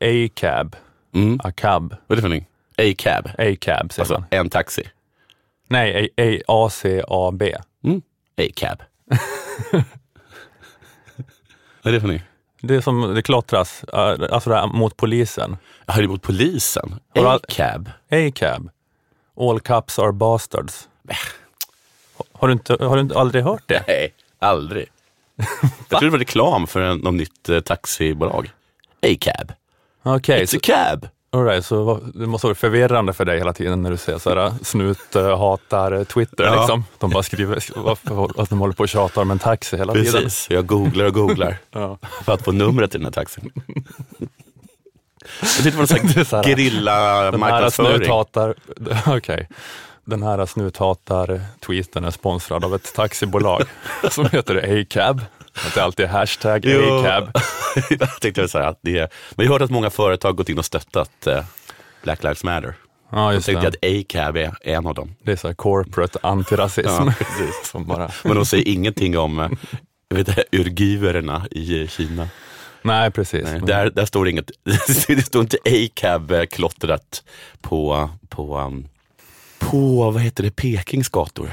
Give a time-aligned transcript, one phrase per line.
[0.00, 0.76] A-cab.
[1.14, 1.40] Mm.
[1.44, 1.96] A-cab.
[2.06, 2.46] Vad är det för någonting?
[2.78, 4.24] A-cab, A-cab säger alltså man.
[4.30, 4.82] en taxi.
[5.68, 6.08] Nej,
[6.48, 7.56] A-C-A-B.
[7.84, 8.02] Mm.
[8.36, 8.82] A-cab.
[11.82, 12.26] Vad är det för någonting?
[12.62, 15.56] Det är som det klottras, eh, alltså det här mot polisen.
[15.86, 16.94] Jag hörde mot polisen.
[17.14, 17.90] A-cab.
[18.10, 18.70] A-cab.
[19.40, 20.88] All cops are bastards.
[22.32, 23.84] Har du, inte, har du inte aldrig hört det?
[23.88, 24.86] Nej, aldrig.
[25.88, 28.50] Jag trodde det var reklam för en, något nytt eh, taxibolag.
[29.02, 29.52] A-cab.
[30.02, 31.08] Okej, It's så, a cab.
[31.32, 34.52] all right, så det måste vara förvirrande för dig hela tiden när du ser sådär
[34.62, 36.44] snut hatar eh, Twitter.
[36.44, 36.60] Ja.
[36.60, 36.84] Liksom.
[36.98, 40.12] De bara skriver varför, att de håller på och tjatar om en taxi hela tiden.
[40.22, 41.98] Precis, jag googlar och googlar Ja.
[42.24, 43.52] för att få numret till den här taxin.
[45.40, 47.96] Jag tyckte det var en Det är sån här, gerilla Den här marknadsföring.
[47.96, 48.54] snuthatar.
[50.04, 53.62] Den här snuthatar-tweeten är sponsrad av ett taxibolag
[54.10, 55.20] som heter A-cab.
[55.66, 56.66] Att det alltid är hashtag.
[56.66, 57.30] A-cab.
[58.00, 60.58] jag tänkte här att det är, men jag har hört att många företag gått in
[60.58, 61.44] och stöttat eh,
[62.02, 62.74] Black Lives Matter.
[63.12, 63.68] Ja, Jag just tänkte det.
[63.68, 65.14] att A-cab är en av dem.
[65.24, 66.88] Det är så här corporate antirasism.
[66.88, 67.12] Ja,
[67.64, 69.48] som bara, Men de säger ingenting om eh,
[70.08, 72.28] jag vet, inte, uigurerna i Kina.
[72.82, 73.44] nej, precis.
[73.44, 74.50] Nej, där, där står det inget,
[75.08, 77.22] det står inte A-cab klottrat
[77.60, 78.88] på, på, um,
[79.58, 81.50] på vad heter det, Pekings gator.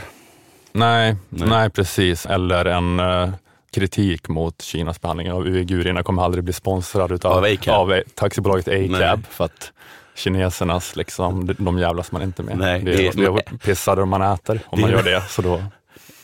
[0.72, 1.50] nej, Nej.
[1.50, 1.70] nej.
[1.70, 2.26] precis.
[2.26, 3.30] Eller en eh,
[3.72, 7.74] kritik mot Kinas behandling av uigurerna kommer aldrig bli sponsrad utav, Av A-cab.
[7.76, 8.94] av taxibolaget Nej.
[8.94, 9.26] A-cab.
[9.30, 9.72] För att
[10.16, 12.58] kinesernas, liksom, de- jävlas man inte med.
[12.58, 15.24] Nej, det, det är, är- pissade om man äter, om Det man gör det.
[15.30, 15.62] Så då,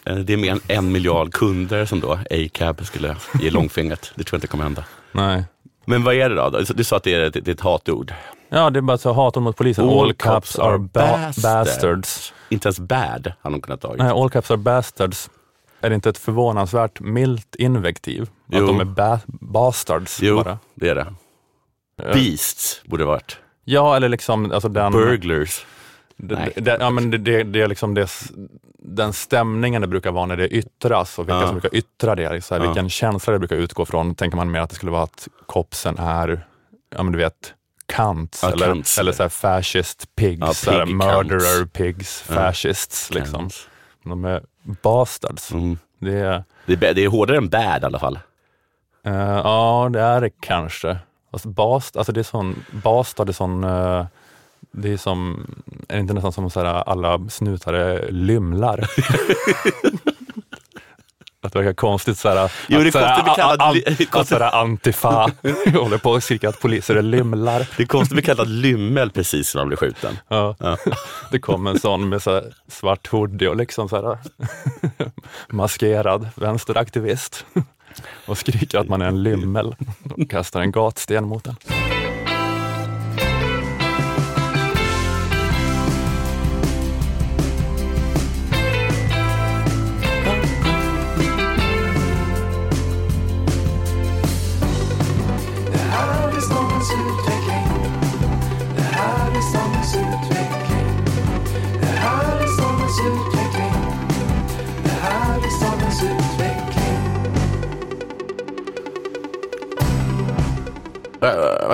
[0.05, 4.11] Eh, Det är mer än en miljard kunder som då A-cab skulle ge långfingret.
[4.15, 4.83] Det tror jag inte kommer hända.
[5.11, 5.43] nej.
[5.85, 6.49] Men vad är det då?
[6.75, 8.13] Du sa att det är, det är ett hatord.
[8.49, 9.89] Ja, det är bara så hat mot polisen.
[9.89, 12.33] All, cops are ba- bastards.
[12.49, 13.97] Inte ens bad har de kunnat tagit.
[13.97, 15.29] Nej, all caps are bastards.
[15.83, 18.29] Är det inte ett förvånansvärt milt invektiv?
[18.47, 18.61] Jo.
[18.61, 20.59] Att de är ba- bastards Jo, bara.
[20.75, 21.13] det är det.
[22.03, 23.37] Eh, Beasts borde det varit.
[23.63, 24.91] Ja, eller liksom alltså den...
[24.91, 25.65] Burglars.
[26.17, 26.53] det, Nej.
[26.55, 28.09] det, ja, men det, det, det är liksom det,
[28.79, 31.47] den stämningen det brukar vara när det yttras och vilka Ja.
[31.47, 32.43] som brukar yttra det.
[32.43, 32.67] Så här, Ja.
[32.67, 34.15] Vilken känsla det brukar utgå från.
[34.15, 36.45] Tänker man mer att det skulle vara att kopsen är,
[36.95, 37.53] ja men du vet,
[37.95, 41.73] cunts eller, eller så här fascist pigs, Ja, så här, pig murderer cunts.
[41.73, 43.13] pigs, fascists.
[43.13, 43.39] Liksom.
[43.39, 43.67] Cunts.
[44.03, 45.51] De är bastards.
[45.51, 45.77] Mm.
[45.99, 48.19] Det är, Det, är, det är hårdare än bad i alla fall.
[49.03, 50.97] Eh, ja, det är det kanske.
[51.31, 54.05] Alltså, bast, alltså det är sån, bastard är sån, eh,
[54.71, 55.47] det är som,
[55.87, 58.89] är det inte nästan som så här, alla snutar är lymlar?
[61.43, 62.93] Att det verkar konstigt så här, Jo, att,
[64.11, 65.31] konstigt a- a- Antifa
[65.73, 67.67] håller på och skriker att poliser är lymlar.
[67.77, 70.17] Det är konstigt att bli kallad lymmel precis när man blir skjuten.
[70.27, 70.55] Ja.
[70.59, 70.77] Ja.
[71.31, 74.17] Det kom en sån med så svart hoodie och liksom så här,
[75.49, 77.45] maskerad vänsteraktivist
[78.25, 79.75] och skriker att man är en lymmel
[80.17, 81.55] och kastar en gatsten mot den.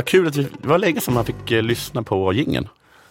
[0.09, 2.67] Kul att vi, det var länge sedan man fick eh, lyssna på gingen.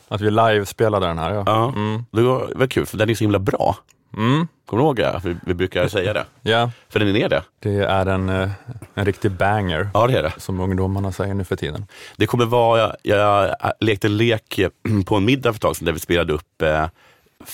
[0.08, 1.42] Att vi live-spelade den här, ja.
[1.46, 1.68] Ja.
[1.76, 2.04] Mm.
[2.10, 3.76] Det var, var kul för den är så himla bra.
[4.16, 4.48] Mm.
[4.66, 5.20] Kommer du ihåg det?
[5.24, 6.24] Vi, vi brukar säga det.
[6.42, 7.42] Ja, För den är det.
[7.58, 8.50] det är en, eh,
[8.94, 10.32] en riktig banger, Ja, det är det.
[10.38, 11.86] som ungdomarna säger nu för tiden.
[12.16, 14.60] Det kommer vara, jag, jag lekte en lek
[15.06, 16.86] på en middag för ett tag sedan där vi spelade upp eh,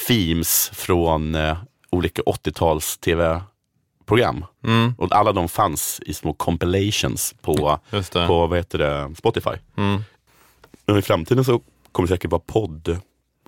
[0.08, 1.56] themes från eh,
[1.90, 2.96] olika 80-tals
[4.04, 4.44] tv-program.
[4.64, 4.94] Mm.
[4.98, 7.78] Och alla de fanns i små compilations på,
[8.26, 9.50] på vad heter det, Spotify.
[9.76, 10.04] Mm.
[10.86, 11.60] Men i framtiden så
[11.92, 12.98] kommer det säkert vara podd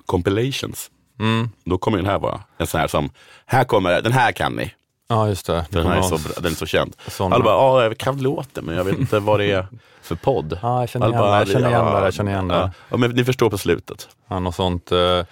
[0.05, 0.91] compilations.
[1.19, 1.49] Mm.
[1.65, 3.09] Då kommer den här vara en sån här som,
[3.45, 4.73] här kommer, den här kan ni.
[5.09, 5.65] Ja, just det.
[5.69, 6.95] Den här är så, den är så känd.
[7.07, 9.67] såna- Alla bara, ja jag kan låten men jag vet inte vad det är
[10.01, 10.59] för podd.
[10.61, 12.71] Ja, jag känner igen det, jag känner igen det, jag känner igen det.
[12.89, 14.07] Ja, men ni förstår på slutet.
[14.27, 15.23] Ja, något sånt eh,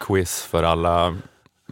[0.00, 1.16] quiz för alla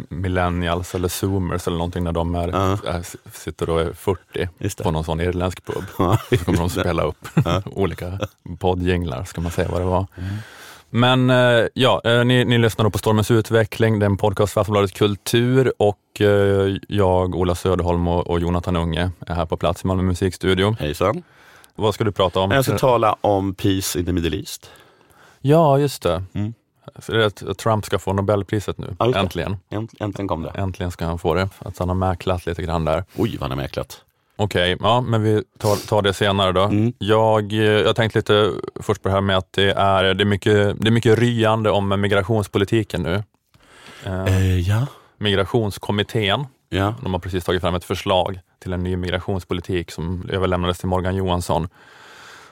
[0.08, 4.84] millennials eller zoomers eller någonting när de är, s- sitter och är 40 Just det.
[4.84, 5.84] på någon sån irländsk pub.
[5.98, 7.28] Ja, Så kommer de spela upp
[7.66, 8.18] olika
[8.58, 10.06] poddjinglar, ska man säga vad det var.
[10.90, 14.52] Men eh, ja, eh, ni, ni lyssnar då på Stormens utveckling, det är en podcast
[14.52, 19.56] för Aftonbladet Kultur och eh, jag, Ola Söderholm och, och Jonathan Unge är här på
[19.56, 20.76] plats i Malmö musikstudio.
[20.80, 21.22] Hejsan.
[21.74, 22.50] Vad ska du prata om?
[22.50, 24.70] Jag ska tala om Peace in the Middle East.
[25.40, 26.22] Ja, just det.
[26.34, 26.54] Mm.
[27.06, 29.56] Det är att Trump ska få Nobelpriset nu, Ja, äntligen.
[29.70, 30.50] Änt- Äntligen kom det.
[30.54, 31.48] Äntligen ska han få det.
[31.58, 33.04] Att han har mäklat lite grann där.
[33.16, 34.02] Oj, vad han har mäklat.
[34.38, 36.62] Okej, ja, men vi tar, tar det senare då.
[36.62, 36.92] Mm.
[36.98, 40.26] Jag, eh, jag tänkte lite först på det här med att det är, det är,
[40.26, 43.22] mycket, det är mycket ryande om migrationspolitiken nu.
[44.04, 44.86] Eh, Eh, ja.
[45.18, 46.94] migrationskommittén, ja.
[47.02, 51.14] de har precis tagit fram ett förslag till en ny migrationspolitik som överlämnades till Morgan
[51.16, 51.68] Johansson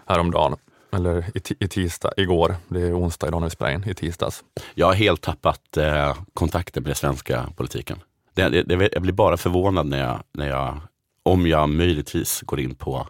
[0.07, 0.57] häromdagen.
[0.95, 2.57] Eller i, i tisdag, igår.
[2.69, 4.45] Det är onsdag idag när vi spelar in, i tisdags.
[4.75, 7.99] Jag har helt tappat eh, kontakten med den svenska politiken.
[8.35, 10.81] Det, det, det, jag blir bara förvånad när jag, när jag,
[11.23, 13.07] om jag möjligtvis går in på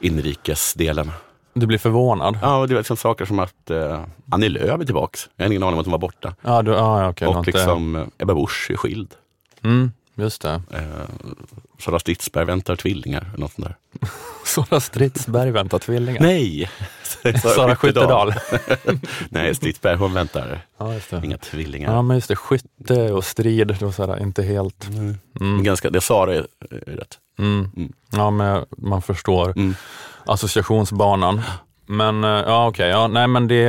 [0.00, 1.10] inrikesdelen.
[1.54, 2.38] Du blir förvånad?
[2.42, 5.28] Ja, och det är liksom saker som att eh, Annie Lööf är tillbaks.
[5.36, 6.34] Jag har ingen aning om att hon var borta.
[6.40, 9.14] Ja, du, du har och liksom eh, Ebba Busch är skild.
[9.64, 10.62] Mm, just det.
[10.70, 10.82] Eh,
[11.78, 13.30] Sara Stridsberg väntar tvillingar.
[13.36, 13.76] Något sånt där.
[14.46, 16.20] Sara Stridsberg väntar tvillingar.
[16.20, 16.70] Nej!
[17.42, 18.34] Sara Skyttedal.
[19.30, 21.20] Nej, Stridsberg hon väntar Ja, just det.
[21.24, 21.92] inga tvillingar.
[21.92, 22.36] Ja, men just det.
[22.36, 24.88] Skytte och strid, var så här, inte helt...
[25.40, 25.62] Mm.
[25.62, 27.18] Ganska, det Sara är, är rätt.
[27.38, 27.70] Mm.
[27.76, 27.92] Mm.
[28.12, 29.74] Ja, men man förstår Mm.
[30.26, 31.42] associationsbanan.
[31.86, 32.88] Men eh, ja, okej.
[32.88, 33.64] Ja, nej, men det,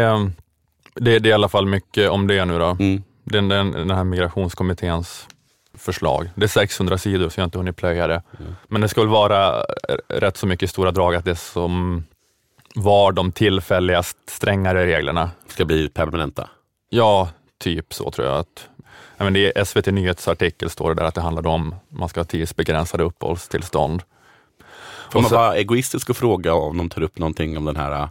[0.95, 2.65] det, det är i alla fall mycket om det nu då.
[2.79, 3.03] Mm.
[3.23, 5.27] Den, den, den här migrationskommitténs
[5.79, 6.29] förslag.
[6.35, 8.23] Det är 600 sidor så jag har inte hunnit plöja det.
[8.39, 8.55] Mm.
[8.67, 9.63] Men det väl vara
[10.07, 12.03] rätt så mycket i stora drag att det som
[12.75, 15.31] var de tillfälliga strängare reglerna.
[15.47, 16.49] Ska bli permanenta.
[16.89, 17.29] Ja,
[17.59, 18.37] typ så tror jag.
[18.37, 18.69] att
[19.17, 22.19] ja, men är SVT Nyhets artikel står det där att det handlar om man ska
[22.19, 24.03] ha tidsbegränsade uppehållstillstånd.
[25.11, 28.09] Får man vara egoistisk och fråga om de tar upp någonting om den här äh,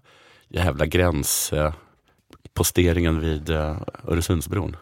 [0.48, 3.76] jävla gränsposteringen vid äh,
[4.08, 4.76] Öresundsbron?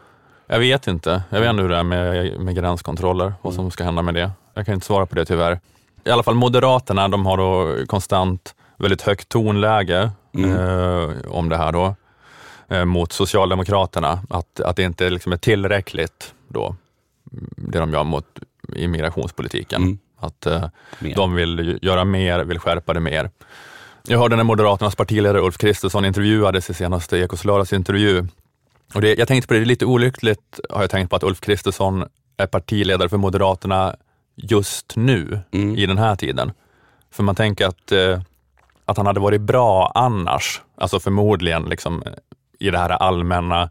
[0.48, 1.22] Jag vet inte.
[1.30, 4.30] Jag vet inte hur det är med, med gränskontroller, vad som ska hända med det.
[4.54, 5.60] Jag kan inte svara på det tyvärr.
[6.04, 10.50] I alla fall Moderaterna, de har då konstant väldigt högt tonläge Mm.
[10.50, 11.94] eh, om det här då,
[12.68, 14.20] eh, mot Socialdemokraterna.
[14.30, 16.76] Att, att det inte liksom är tillräckligt då,
[17.56, 18.26] det de gör mot
[18.76, 19.82] immigrationspolitiken.
[19.82, 19.98] Mm.
[20.18, 20.64] Att eh,
[21.16, 23.30] de vill göra mer, vill skärpa det mer.
[24.08, 28.26] Jag hörde när Moderaternas partiledare Ulf Kristersson intervjuades i senaste Ekots lördagsintervju.
[28.94, 31.22] Och det, jag tänkte på det, det är lite olyckligt har jag tänkt på att
[31.22, 32.04] Ulf Kristersson
[32.36, 33.96] är partiledare för Moderaterna
[34.34, 35.76] just nu, Mm.
[35.76, 36.52] i den här tiden.
[37.12, 38.20] För man tänker att, eh,
[38.84, 42.02] att han hade varit bra annars, alltså förmodligen liksom,
[42.58, 43.70] i det här allmänna,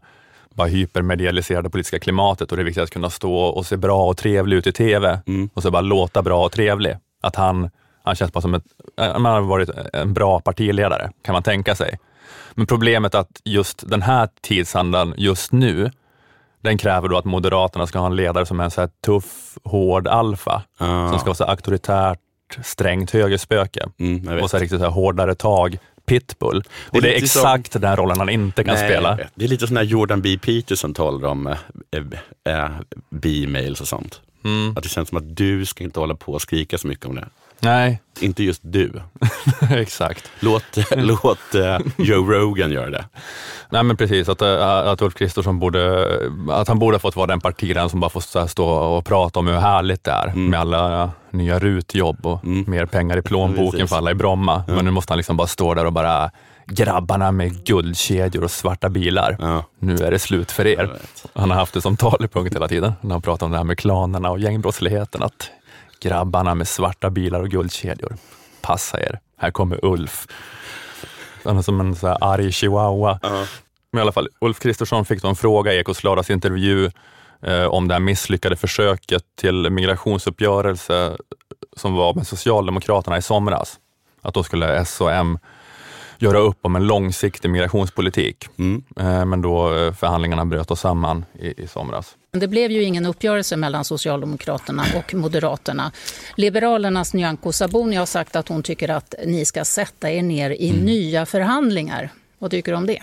[0.54, 4.16] bara hypermedialiserade politiska klimatet och det är viktigt att kunna stå och se bra och
[4.16, 5.50] trevlig ut i TV Mm.
[5.54, 6.96] och så bara låta bra och trevlig.
[7.22, 7.70] Att han,
[8.02, 8.64] han känns bara som ett,
[8.96, 11.98] han har varit en bra partiledare, kan man tänka sig.
[12.56, 15.90] Men problemet är att just den här tidsandan just nu,
[16.62, 19.58] den kräver då att Moderaterna ska ha en ledare som är en så här tuff,
[19.64, 21.08] hård alfa, Ah.
[21.08, 22.18] som ska vara så auktoritärt,
[22.64, 26.62] strängt högerspöke Mm, och så riktigt så här hårdare tag, pitbull.
[26.62, 29.18] Det är och det är lite som- exakt den rollen han inte kan Nej, spela.
[29.34, 30.38] Det är lite som när Jordan B.
[30.42, 31.56] Peterson talar om äh,
[32.54, 32.70] äh,
[33.10, 34.20] B-mails och sånt.
[34.44, 34.76] Mm.
[34.76, 37.14] Att det känns som att du ska inte hålla på och skrika så mycket om
[37.14, 37.28] det.
[37.60, 38.92] Nej, Inte just du.
[39.70, 40.24] exakt.
[40.40, 40.62] Låt,
[40.96, 43.04] låt äh, Joe Rogan göra det.
[43.70, 46.08] Nej men precis, att, äh, att Ulf Kristersson borde,
[46.50, 49.46] att han borde ha fått vara den partiledaren som bara får stå och prata om
[49.46, 52.64] hur härligt det är med alla nya rutjobb och Mm.
[52.70, 54.64] mer pengar i plånboken för alla i Bromma.
[54.66, 56.30] Men nu måste han liksom bara stå där och bara,
[56.66, 59.64] grabbarna med guldkedjor och svarta bilar, Ja.
[59.78, 60.90] nu är det slut för er.
[61.34, 63.78] Han har haft det som talepunkt hela tiden när han pratar om det här med
[63.78, 65.22] klanerna och gängbrottsligheten.
[65.22, 65.50] Att
[66.00, 68.16] grabbarna med svarta bilar och guldkedjor,
[68.60, 70.26] passa er, här kommer Ulf.
[71.44, 73.18] Han är som en så här arg chihuahua.
[73.22, 73.46] Ja.
[73.90, 76.90] Men i alla fall, Ulf Kristersson fick då en fråga i Ekots lördagsintervju
[77.42, 81.16] eh, om det här misslyckade försöket till migrationsuppgörelse
[81.76, 83.78] som var med Socialdemokraterna i somras.
[84.22, 85.38] Att då skulle S och M
[86.18, 88.48] göra upp om en långsiktig migrationspolitik.
[88.58, 88.84] Mm.
[88.96, 92.16] Eh, men då eh, förhandlingarna bröt oss samman i, i somras.
[92.38, 95.92] Det blev ju ingen uppgörelse mellan Socialdemokraterna och Moderaterna.
[96.36, 100.72] Liberalernas Nyamko Sabuni har sagt att hon tycker att ni ska sätta er ner i
[100.72, 102.10] nya förhandlingar.
[102.38, 103.02] Vad tycker du om det?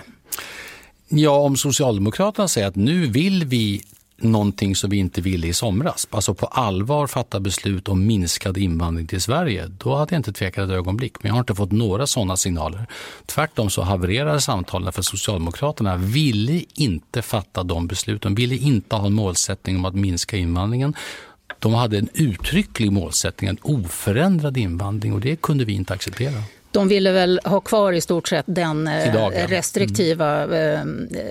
[1.10, 3.82] Ja, om Socialdemokraterna säger att nu vill vi
[4.18, 9.08] någonting som vi inte ville i somras, alltså på allvar fatta beslut om minskad invandring
[9.08, 11.24] till Sverige, då hade jag inte tvekat ett ögonblick.
[11.24, 12.86] Men jag har inte fått några sådana signaler.
[13.26, 19.14] Tvärtom så havererade samtalen för Socialdemokraterna ville inte fatta de besluten, ville inte ha en
[19.14, 20.94] målsättning om att minska invandringen.
[21.60, 26.44] De hade en uttrycklig målsättning, en oförändrad invandring och det kunde vi inte acceptera.
[26.72, 29.48] De ville väl ha kvar i stort sett den eh, Idag, ja.
[29.48, 30.86] restriktiva eh,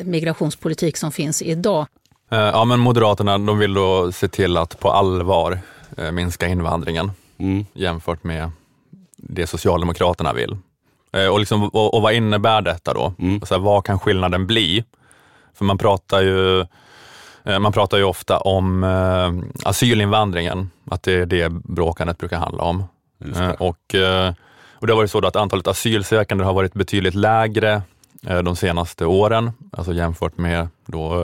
[0.05, 1.87] migrationspolitik som finns idag.
[2.33, 5.59] Eh, Ja, men Moderaterna de vill då se till att på allvar
[5.97, 7.67] eh, minska invandringen Mm.
[7.73, 8.51] jämfört med
[9.17, 10.57] det Socialdemokraterna vill.
[11.13, 13.15] Eh, Och, liksom, och, och vad innebär detta då?
[13.19, 13.41] Mm.
[13.41, 14.85] Så här, vad kan skillnaden bli?
[15.55, 16.67] För man pratar ju,
[17.61, 18.85] man pratar ju ofta om
[19.65, 22.85] asylinvandringen, att det är det bråkandet brukar handla om.
[23.59, 23.95] Och,
[24.79, 27.83] och det har varit så att antalet asylsökande har varit betydligt lägre
[28.45, 31.15] de senaste åren, alltså jämfört med då,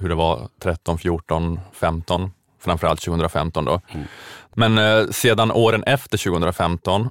[0.00, 3.64] hur det var 13, 14, 15, framförallt 2015.
[3.64, 3.80] Då.
[3.88, 4.06] Mm.
[4.54, 7.08] Men eh, sedan åren efter 2015,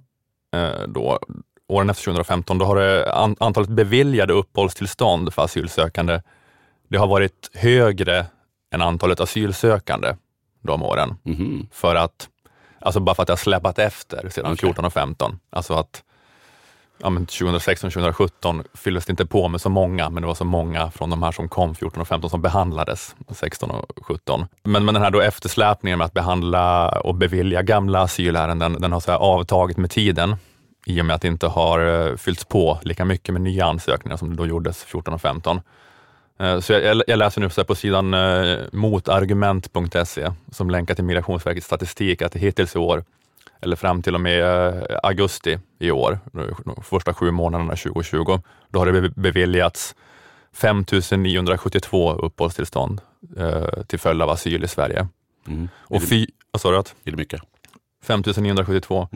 [0.56, 1.20] eh, då,
[1.68, 6.22] åren efter 2015, då har det, an, antalet beviljade uppehållstillstånd för asylsökande,
[6.88, 8.26] det har varit högre
[8.74, 10.16] än antalet asylsökande
[10.62, 11.18] de åren.
[11.24, 11.68] Mhm.
[11.72, 12.30] För att,
[12.80, 14.58] alltså bara för att det har släpat efter sedan Okej.
[14.58, 15.40] 14 och 15.
[15.50, 16.04] Alltså att
[16.98, 20.46] ja, men 2016 2017 fylldes det inte på med så många, men det var så
[20.46, 24.46] många från de här som kom 14 och 15 som behandlades 16 och 17.
[24.64, 29.00] Men, men den här då eftersläpningen med att behandla och bevilja gamla asylärenden, den har
[29.00, 30.36] så här avtagit med tiden
[30.86, 34.18] i och med att det inte har eh, fyllts på lika mycket med nya ansökningar
[34.18, 35.62] som det då gjordes 14 och 15.
[36.40, 42.22] Eh, så jag, jag- läser nu på sidan eh, motargument.se som länkar till Migrationsverkets statistik
[42.22, 43.04] att hittills i år,
[43.62, 46.20] eller fram till och med eh, augusti i år,
[46.66, 49.96] de första sju månaderna 2020, då har det be- beviljats
[50.54, 53.02] 5 972 uppehållstillstånd
[53.38, 55.08] eh, till följd av asyl i Sverige.
[55.48, 55.70] Mm.
[55.78, 56.78] Och fy, vad sa du?
[56.78, 56.96] att?
[57.04, 57.42] är det mycket?
[58.04, 59.08] 5 972?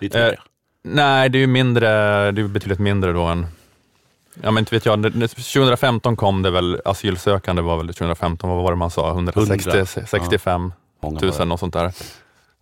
[0.00, 0.40] Lite Eh, mycket.
[0.82, 1.86] Nej, det är ju mindre,
[2.32, 3.46] det är betydligt mindre då än
[4.42, 8.50] Ja men inte vet jag, Det- det- 2015 kom det väl, asylsökande var väl 2015,
[8.50, 11.52] vad var det man sa, 160, 100, 65 Många 000 var det.
[11.52, 11.92] och sånt där.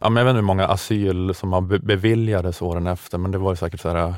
[0.03, 3.31] Ja men jag vet inte hur många asyl som har be- beviljades åren efter, men
[3.31, 4.15] det var ju säkert så här,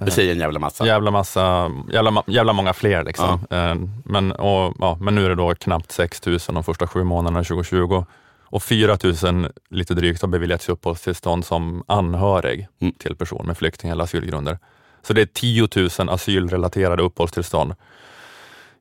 [0.00, 0.86] Det säger en jävla massa.
[0.86, 3.40] jävla massa, jävla, jävla många fler liksom.
[3.50, 7.04] Eh, Men, och, ja, men nu är det då knappt 6 000 de första sju
[7.04, 8.04] månaderna 2020
[8.52, 12.94] och 4 000 lite drygt har beviljats uppehållstillstånd som anhörig Mm.
[12.94, 14.58] till person med flykting eller asylgrunder.
[15.02, 17.74] Så det är 10 000 asylrelaterade uppehållstillstånd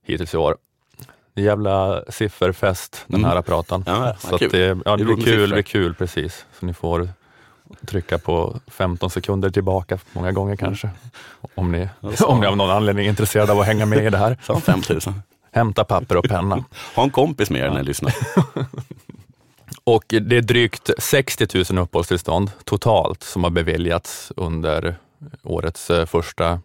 [0.05, 0.57] hittills i år.
[1.43, 3.29] Jävla sifferfest den Mm.
[3.31, 3.83] här pratan.
[3.87, 4.49] Ja, Så kul.
[4.51, 6.45] det, ja, Det blir kul, det blir kul precis.
[6.59, 7.09] Så ni får
[7.87, 10.89] trycka på 15 sekunder tillbaka många gånger kanske.
[11.55, 12.25] Om ni, Alltså.
[12.25, 14.37] om ni av någon anledning är intresserade av att hänga med i det här.
[14.43, 14.99] Så 5 000.
[15.51, 16.63] Hämta papper och penna.
[16.95, 18.13] Ha en kompis med er när ni lyssnar.
[19.83, 24.95] Och det är drygt 60 000 uppehållstillstånd totalt som har beviljats under
[25.43, 26.59] årets eh, första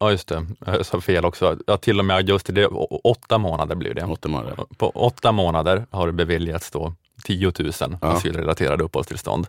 [0.00, 0.46] Ja, just det.
[0.66, 1.56] Jag sa fel också.
[1.66, 2.66] Ja, till och med augusti, det
[3.04, 4.04] åtta månader blir det.
[4.04, 4.56] Åtta månader.
[4.76, 6.94] På åtta månader har det beviljats då
[7.24, 7.96] 10 000 Ja.
[8.08, 9.46] asylrelaterade uppehållstillstånd.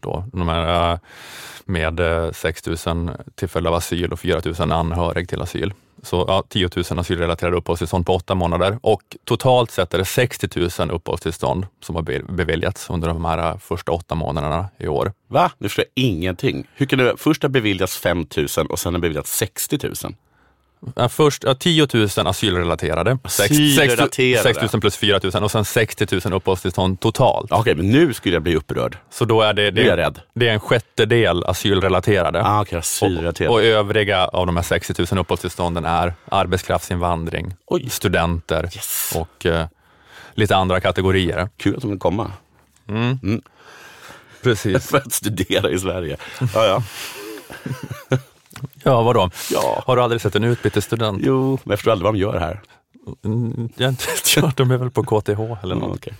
[0.00, 0.98] Då, de här, eh,
[1.64, 5.74] med eh, 6 000 till följd av asyl och 4 000 anhörig till asyl.
[6.02, 10.48] Så ja, 10 000 asylrelaterade uppehållstillstånd på åtta månader och totalt sett är det 60
[10.80, 15.12] 000 uppehållstillstånd som har beviljats under de här eh, första åtta månaderna i år.
[15.28, 15.50] Va?
[15.58, 16.66] Nu förstår jag ingenting.
[16.74, 20.14] Hur kan det först ha beviljats 5 000 och sen har beviljats 60 000?
[20.96, 24.54] Ja, först ja, 10 000 asylrelaterade, Asylrelaterade.
[24.54, 27.52] 6 000 plus 4 000 och sen 60 000 uppehållstillstånd totalt.
[27.52, 28.98] Okej, men nu skulle jag bli upprörd.
[29.10, 30.20] Så då är det, Nu är jag det, rädd.
[30.34, 32.42] det är en sjättedel asylrelaterade.
[32.44, 33.50] Ah, okej, och, asylrelaterat.
[33.50, 37.90] och övriga av de här 60 000 uppehållstillstånden är arbetskraftsinvandring, Oj.
[37.90, 39.12] studenter Yes.
[39.16, 39.66] och eh,
[40.34, 41.48] lite andra kategorier.
[41.56, 42.32] Kul att de vill komma.
[44.42, 44.86] Precis.
[44.90, 46.16] För att studera i Sverige.
[46.54, 46.82] Ja, ja.
[48.84, 49.30] Ja, vadå?
[49.50, 49.82] ja.
[49.86, 51.20] Har du aldrig sett en utbytesstudent?
[51.24, 52.60] Jo, men jag förstår aldrig vad de gör här.
[53.24, 54.04] Mm, Jag inte
[54.40, 55.96] hört, de är väl på KTH eller Mm, något.
[55.96, 56.14] okej.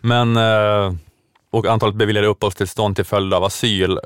[0.00, 0.92] Men, eh,
[1.50, 3.98] och antalet beviljade uppehållstillstånd till följd av asyl,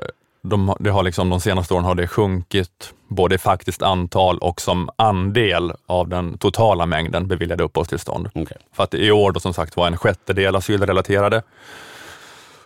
[0.43, 4.61] de, det har liksom, de senaste åren har det sjunkit både i faktiskt antal och
[4.61, 8.29] som andel av den totala mängden beviljade uppehållstillstånd.
[8.35, 8.57] Okej.
[8.73, 11.41] För att i år då som sagt var en sjättedel asylrelaterade.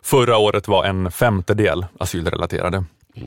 [0.03, 2.83] Förra året var en femtedel asylrelaterade.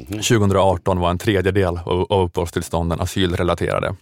[0.09, 3.95] 2018 var en tredjedel av av uppehållstillstånden asylrelaterade.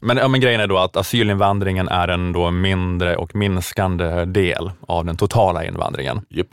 [0.00, 4.70] Men, ja, men grejen är då att asylinvandringen är en då mindre och minskande del
[4.80, 6.20] av den totala invandringen.
[6.28, 6.46] Japp.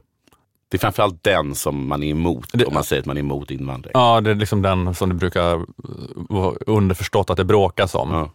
[0.71, 3.21] Det är framförallt den som man är emot, Det- om man säger att man är
[3.21, 3.91] emot invandring.
[3.93, 8.09] Ja, det är liksom den som det brukar eh, underförstått att det bråkas om.
[8.13, 8.29] Ja.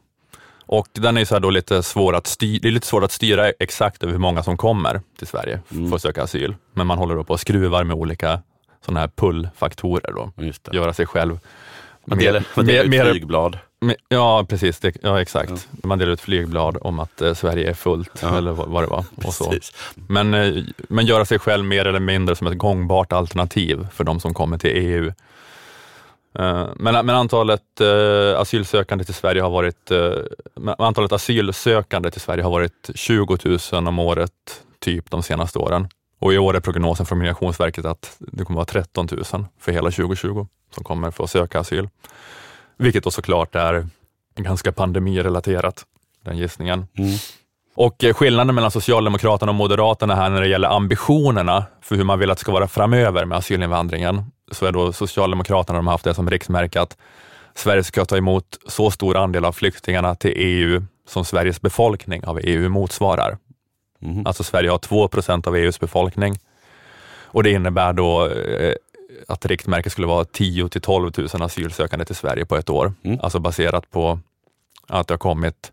[0.67, 3.49] Och den är så då lite svår att styra, det är lite svårt att styra
[3.51, 5.89] exakt över hur många som kommer till Sverige Mm.
[5.89, 6.55] för att söka asyl.
[6.73, 8.43] Men man håller då på och skruvar med olika
[8.85, 10.33] sådana här pull-faktorer då.
[10.73, 11.39] Göra sig själv
[12.05, 13.59] Man delar, man delar ut flygblad.
[13.81, 14.79] mer- ja, precis.
[14.81, 15.69] Det, ja, exakt.
[15.83, 18.37] Man delar ut flygblad om att eh, Sverige är fullt, Ja.
[18.39, 19.05] eller vad, vad det var.
[19.25, 19.55] Och så.
[19.95, 24.21] Men, eh, men göra sig själv mer eller mindre som ett gångbart alternativ för de
[24.21, 25.07] som kommer till EU.
[26.39, 30.13] Eh, Men, men antalet eh, asylsökande till Sverige har varit eh,
[30.79, 33.39] antalet asylsökande till Sverige har varit 20
[33.73, 34.31] 000 om året
[34.81, 35.89] typ de senaste åren.
[36.25, 39.25] Och i år är prognosen från Migrationsverket att det kommer vara 13 000
[39.61, 41.89] för hela 2020 som kommer få söka asyl.
[42.79, 43.87] Vilket då såklart är
[44.37, 45.85] ganska pandemirelaterat,
[46.25, 46.87] den gissningen.
[46.99, 47.11] Mm.
[47.75, 52.19] Och eh, skillnaden mellan Socialdemokraterna och Moderaterna här när det gäller ambitionerna för hur man
[52.19, 56.05] vill att det ska vara framöver med asylinvandringen, så är då Socialdemokraterna de har haft
[56.05, 56.97] det som riksmärke att
[57.55, 62.41] Sverige ska ta emot så stor andel av flyktingarna till EU som Sveriges befolkning av
[62.43, 63.39] EU motsvarar.
[64.05, 64.27] Mhm.
[64.27, 66.35] Alltså Sverige har 2 procent av EUs befolkning
[67.25, 68.75] och det innebär då eh,
[69.29, 72.93] att riktmärket skulle vara 10 till 12 000 asylsökande till Sverige på ett år.
[73.05, 73.19] Mm.
[73.23, 74.19] Alltså baserat på
[74.89, 75.73] att det har kommit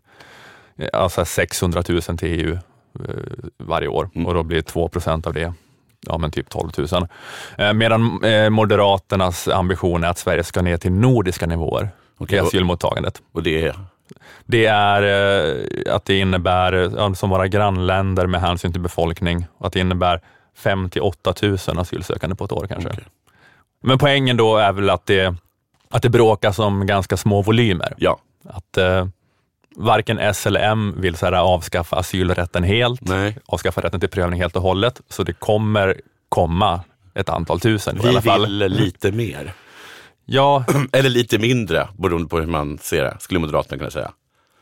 [0.76, 3.14] eh, alltså 600 000 till EU eh,
[3.58, 4.26] varje år Mm.
[4.26, 5.52] och då blir 2 procent av det
[6.06, 7.08] ja, men typ 12 000.
[7.58, 8.20] Eh, Medan
[8.52, 13.22] Moderaternas ambition är att Sverige ska ner till nordiska nivåer Okej, i asylmottagandet.
[13.32, 13.76] Och det är,
[14.44, 19.72] Det är eh, att det innebär, eh, som våra grannländer med hänsyn till befolkning, att
[19.72, 20.20] det innebär
[20.56, 22.90] 5 till 8 000 asylsökande på ett år kanske.
[22.90, 23.04] Okej.
[23.82, 25.34] Men poängen då är väl att det,
[25.90, 27.94] att det bråkas om ganska små volymer.
[27.96, 29.06] ja, Att eh,
[29.76, 33.38] varken S eller M vill så här, avskaffa asylrätten helt, nej.
[33.46, 36.80] avskaffa rätten till prövning helt och hållet, så det kommer komma
[37.14, 38.40] ett antal tusen i Vi alla fall.
[38.46, 39.52] vill lite mer.
[40.24, 44.12] Ja, Eller lite mindre, beroende på hur man ser det, skulle Moderaterna kunna säga.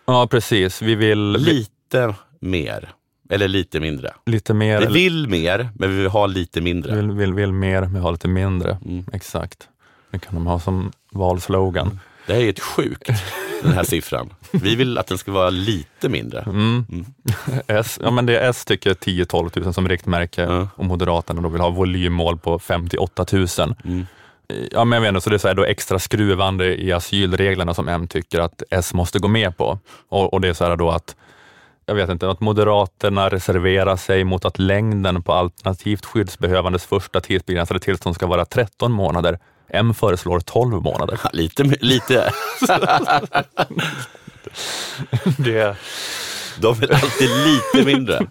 [0.07, 0.83] ja, precis.
[0.83, 2.93] Vi vill vi, Lite mer.
[3.31, 4.12] Eller lite mindre.
[4.26, 4.81] lite mer.
[4.81, 6.97] Vi vill mer, men vi vill ha lite mindre.
[6.97, 8.79] Vill, vill, vill mer, men ha lite mindre.
[8.85, 9.05] Mm.
[9.12, 9.69] Exakt.
[10.11, 12.00] Det kan de ha som valslogan.
[12.26, 13.11] Det här är ett sjukt,
[13.62, 14.31] den här siffran.
[14.50, 16.40] Vi vill att den ska vara lite mindre.
[16.40, 16.85] Mm.
[17.67, 21.61] S, ja, men det är S tycker 10-12 000 som riktmärke och Moderaterna då vill
[21.61, 23.47] ha volymmål på 58 000.
[24.71, 27.75] Ja, men jag vet inte, så det är så här då extra skruvande i asylreglerna
[27.75, 29.78] som M tycker att S måste gå med på.
[30.09, 31.16] Och, och det är så här då att
[31.87, 37.80] jag vet inte, att Moderaterna reserverar sig mot att längden på alternativt skyddsbehövandes första tidsbegränsade
[37.80, 39.38] tillstånd ska vara 13 månader.
[39.69, 41.21] M föreslår 12 månader.
[41.25, 42.33] Ja, Lite, lite.
[45.38, 45.76] Det,
[46.61, 48.26] De vill alltid lite mindre.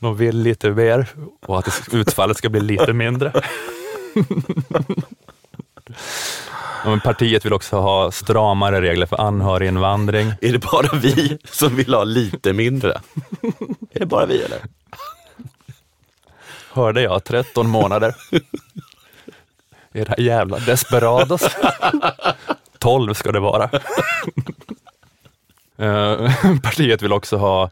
[0.00, 1.06] de vill lite mer
[1.46, 3.32] och att utfallet ska bli lite mindre.
[6.84, 10.32] Ja, men partiet vill också ha stramare regler för anhöriginvandring.
[10.40, 13.00] Är det bara vi som vill ha lite mindre?
[13.90, 14.58] Är det bara vi eller?
[16.72, 18.14] Hörde jag 13 månader?
[19.92, 21.42] Era jävla desperados.
[22.78, 23.70] 12 ska det vara.
[25.78, 26.30] Eh,
[26.62, 27.70] Partiet vill också ha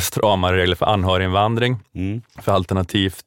[0.00, 1.78] stramare regler för anhöriginvandring.
[1.94, 2.22] Mm.
[2.42, 3.24] För alternativt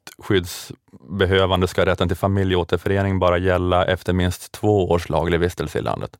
[1.00, 6.10] skyddsbehövande ska rätten till familjeåterförening bara gälla efter minst två års laglig vistelse i landet.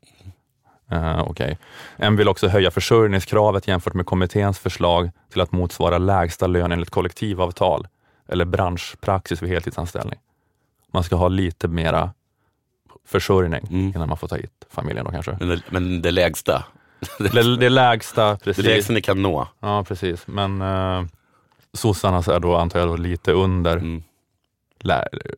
[0.92, 1.58] Uh, Okej.
[1.96, 6.90] En vill också höja försörjningskravet jämfört med kommitténs förslag till att motsvara lägsta lön enligt
[6.90, 7.88] kollektivavtal
[8.28, 10.18] eller branschpraxis vid heltidsanställning.
[10.92, 12.10] Man ska ha lite mera
[13.06, 13.92] försörjning Mm.
[13.96, 15.36] innan man får ta hit familjen då kanske.
[15.40, 16.64] Men, det, men det lägsta,
[17.18, 18.64] Det, det lägsta, det precis.
[18.64, 19.48] lägsta ni kan nå.
[19.60, 20.26] Ja, precis.
[20.26, 21.04] Men uh,
[21.72, 24.02] sossarna så är då antar jag då lite under Mm.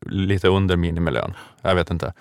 [0.01, 1.35] Lite under minimilön.
[1.63, 2.13] Jag vet inte.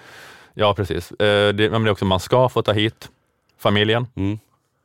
[0.54, 1.12] Ja, precis.
[1.12, 3.10] Eh, det, men det är också, man ska få ta hit
[3.60, 4.40] familjen, Mm.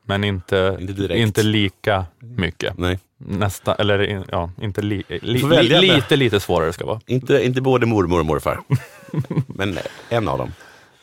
[0.07, 2.79] men inte, Inte inte lika mycket.
[2.79, 2.99] Nej.
[3.19, 5.19] Nästa, eller ja, inte li, li,
[5.63, 7.01] li, lite, lite svårare ska det vara.
[7.07, 8.61] Inte, inte både mormor och morfar.
[9.47, 9.79] men
[10.09, 10.53] en av dem.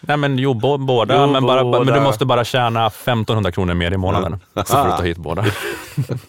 [0.02, 1.84] Nej, men jo, bo, båda, Jo, men, bara, båda.
[1.84, 5.18] men du måste bara tjäna 1500 kronor mer i månaden, så får du ta hit
[5.18, 5.46] båda.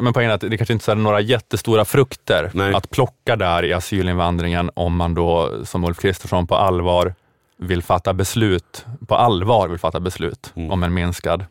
[0.00, 2.74] Men poängen är att det kanske inte är några jättestora frukter Nej.
[2.74, 7.14] att plocka där i asylinvandringen om man då, som Ulf Kristersson, på allvar
[7.58, 10.70] vill fatta beslut, på allvar vill fatta beslut Mm.
[10.70, 11.44] om en minskad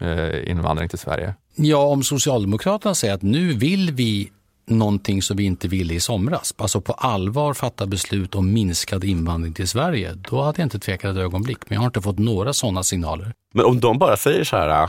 [0.00, 1.34] eh, invandring till Sverige.
[1.56, 4.30] Ja, om Socialdemokraterna säger att nu vill vi
[4.66, 9.52] någonting som vi inte ville i somras, alltså på allvar fatta beslut om minskad invandring
[9.54, 11.58] till Sverige, då hade jag inte tvekat ett ögonblick.
[11.68, 13.32] Men jag har inte fått några sådana signaler.
[13.54, 14.88] Men om de bara säger så här,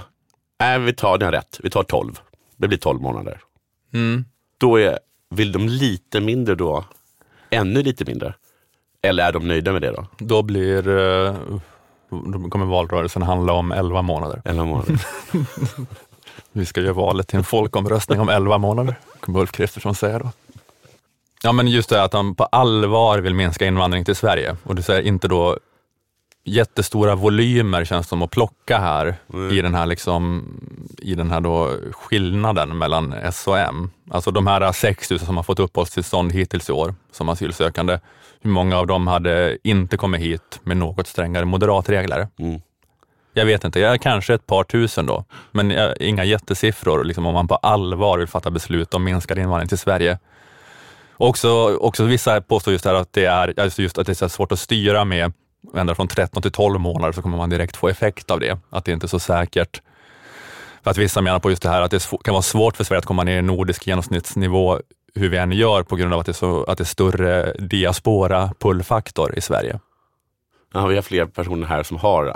[0.75, 2.19] äh, vi tar den rätt, vi tar 12.
[2.57, 3.41] Det blir 12 månader.
[4.57, 6.85] Då är, vill de lite mindre då,
[7.49, 8.33] ännu lite mindre?
[9.01, 10.05] Eller är de nöjda med det då?
[10.17, 11.35] Då blir, eh,
[12.09, 14.41] då kommer valrörelsen handla om 11 månader.
[14.45, 15.01] 11 månader.
[16.51, 20.31] Vi ska göra valet till en folkomröstning om 11 månader, kommer Ulf Kristersson säga då.
[21.43, 24.81] Ja, men just det att han på allvar vill minska invandring till Sverige och du
[24.81, 25.57] säger inte då
[26.45, 29.15] jättestora volymer känns som att plocka här
[29.51, 30.47] i den här, liksom,
[30.97, 33.91] i den här då skillnaden mellan S och M.
[34.11, 37.99] Alltså de här 6 000 som har fått uppehållstillstånd hittills i år som asylsökande.
[38.41, 42.27] Hur många av dem hade inte kommit hit med något strängare moderatregler?
[42.39, 42.61] Mm.
[43.33, 47.33] Jag vet inte, jag kanske ett par tusen då, men eh, inga jättesiffror liksom, om
[47.33, 50.19] man på allvar vill fatta beslut om minskad invandring till Sverige.
[51.17, 54.29] Också, också vissa påstår just här att det är, alltså just att det är så
[54.29, 55.33] svårt att styra med
[55.75, 58.59] ända från 13 till 12 månader så kommer man direkt få effekt av det.
[58.69, 59.81] Att det inte är så säkert.
[60.83, 62.99] För att vissa menar på just det här att det kan vara svårt för Sverige
[62.99, 64.79] att komma ner i nordisk genomsnittsnivå
[65.15, 67.53] hur vi än gör på grund av att det är, så, att det är större
[67.53, 69.79] diaspora pullfaktor i Sverige.
[70.73, 72.35] Ja, vi har fler personer här som har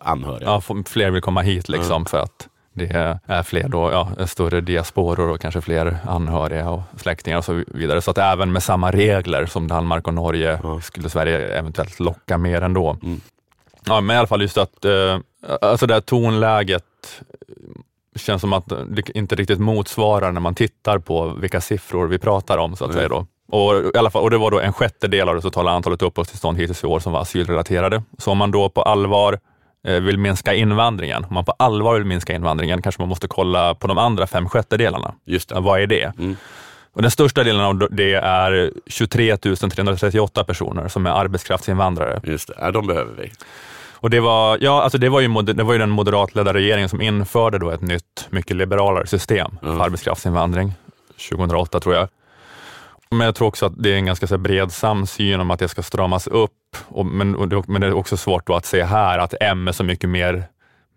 [0.00, 0.62] anhöriga.
[0.68, 5.30] Ja, fler vill komma hit liksom för att det är fler då, ja, större diasporor
[5.30, 8.00] och kanske fler anhöriga och släktingar och så vidare.
[8.02, 10.80] Så att även med samma regler som Danmark och Norge Ja.
[10.80, 12.96] skulle Sverige eventuellt locka mer ändå.
[13.02, 13.20] Mm.
[13.86, 15.18] Ja, men i alla fall just att eh,
[15.60, 16.84] alltså det här tonläget
[17.48, 22.18] eh, känns som att det inte riktigt motsvarar när man tittar på vilka siffror vi
[22.18, 22.96] pratar om så att Nej.
[22.98, 23.08] säga.
[23.08, 23.26] Då.
[23.50, 26.58] Och, i alla fall, och det var då en sjättedel av det totala antalet uppehållstillstånd
[26.58, 28.02] hittills i år som var asylrelaterade.
[28.18, 29.38] Så om man då på allvar
[29.88, 33.86] vill minska invandringen, om man på allvar vill minska invandringen kanske man måste kolla på
[33.86, 35.14] de andra fem sjättedelarna.
[35.24, 35.60] Just det.
[35.60, 36.12] Vad är det?
[36.18, 36.36] Mm.
[36.92, 42.20] Och den största delen av det är 23 338 personer som är arbetskraftsinvandrare.
[42.24, 42.54] Just det.
[42.58, 43.32] Ja, de behöver vi.
[44.00, 47.00] Och det var, ja, alltså det var, ju, det var ju den moderatledda regeringen som
[47.00, 49.76] införde då ett nytt, mycket liberalare system Mm.
[49.76, 50.72] för arbetskraftsinvandring
[51.30, 52.08] 2008 tror jag.
[53.10, 55.82] Men jag tror också att det är en ganska bred samsyn om att det ska
[55.82, 56.52] stramas upp.
[56.88, 59.72] Och, men, och det, men det är också svårt att se här att M är
[59.72, 60.44] så mycket mer,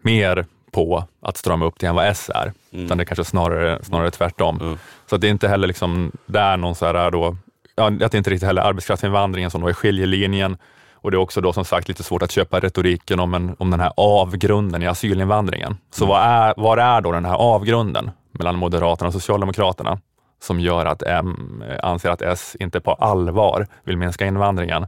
[0.02, 2.54] mer på att strama upp det än vad S är.
[2.72, 4.62] Utan det är kanske snarare, snarare tvärtom.
[4.62, 4.78] Mm.
[5.06, 7.38] Så att det är inte heller liksom där någon så här då,
[7.76, 10.58] ja, att det inte riktigt heller arbetskraftsinvandringen som då är skiljelinjen.
[10.94, 13.72] Och det är också då som sagt lite svårt att köpa retoriken om, en, om
[13.72, 15.78] den här avgrunden i asylinvandringen.
[15.92, 20.00] Så vad är, var är då den här avgrunden mellan Moderaterna och Socialdemokraterna
[20.44, 24.88] som gör att M anser att S inte på allvar vill minska invandringen?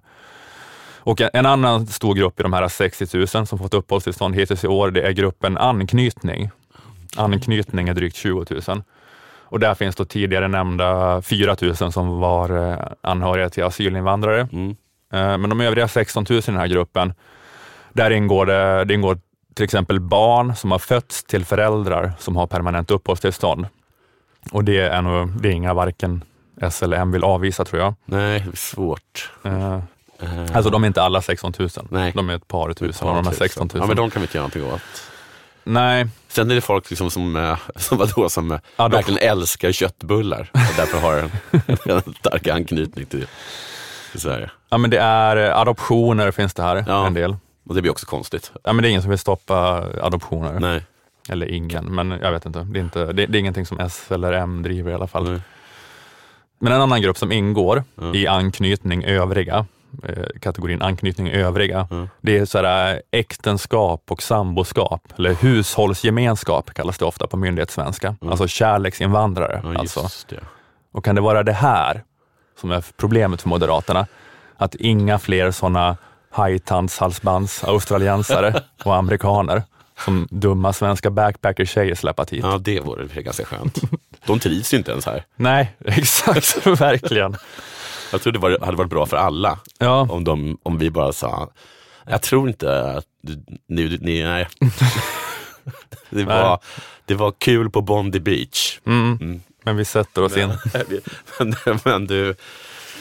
[1.05, 4.67] Och en- annan stor grupp i de här 60 000 som fått uppehållstillstånd hittills i
[4.67, 6.49] år, det är gruppen anknytning.
[7.17, 8.81] Anknytning är drygt 20 000.
[9.39, 14.47] Och där finns då tidigare nämnda 4 000 som var eh, anhöriga till asylinvandrare.
[14.51, 14.69] Mm.
[15.13, 17.13] Eh, Men de övriga 16 000 i den här gruppen,
[17.93, 19.17] där ingår det, det ingår
[19.53, 23.65] till exempel barn som har fötts till föräldrar som har permanent uppehållstillstånd.
[24.51, 26.23] Och det är, nog, det är inga varken
[26.61, 27.93] S eller M vill avvisa tror jag.
[28.05, 29.31] Nej, det är svårt.
[30.23, 31.69] Eh, Alltså de är inte alla 16 000.
[31.89, 32.11] Nej.
[32.15, 33.47] De är ett par tusen av de här tusen.
[33.47, 33.81] 16 000.
[33.81, 34.81] Ja, men de kan vi inte göra någonting åt.
[35.63, 39.29] Nej, Sen är det folk liksom som, eh, som, vadå, som eh, Ja, de- verkligen
[39.29, 41.31] älskar köttbullar och därför har en,
[42.05, 43.27] en stark anknytning till,
[44.11, 44.49] till Sverige.
[44.69, 47.07] ja, men det är adoptioner finns det här, Ja.
[47.07, 47.35] en del.
[47.67, 48.51] Och det blir också konstigt.
[48.63, 50.59] Ja, men det är ingen som vill stoppa adoptioner.
[50.59, 50.81] Nej.
[51.29, 52.59] Eller ingen, men jag vet inte.
[52.59, 55.31] Det är, inte, det, det är ingenting som S eller M driver i alla fall.
[55.31, 55.41] Nej.
[56.59, 58.15] Men en annan grupp som ingår Mm.
[58.15, 59.65] i anknytning övriga,
[60.41, 62.09] kategorin anknytning övriga, Mm.
[62.21, 68.15] det är så här, eh, äktenskap och samboskap, eller hushållsgemenskap kallas det ofta på myndighetssvenska.
[68.21, 69.57] Alltså kärleksinvandrare.
[69.57, 69.73] Mm.
[69.73, 70.09] Ja, alltså.
[70.93, 72.03] Och kan det vara det här
[72.61, 74.07] som är problemet för Moderaterna?
[74.57, 75.97] Att inga fler sådana
[76.29, 79.63] hajtandshalsbands australiensare och amerikaner
[80.05, 82.43] som dumma svenska backpacker-tjejer släppat hit.
[82.43, 83.79] Ja, det vore ganska skönt.
[84.25, 85.23] De trivs ju inte ens här.
[85.35, 87.35] Nej, exakt, verkligen.
[88.11, 91.13] Jag tror det var, hade varit bra för alla Ja, om, de, om vi bara
[91.13, 91.49] sa,
[92.05, 94.47] jag tror inte att du- ni, ni nej.
[96.09, 96.59] det, var,
[97.05, 98.79] det var kul på Bondi Beach.
[98.85, 99.41] mm.
[99.63, 100.49] men vi sätter oss in.
[101.39, 102.35] men, men du,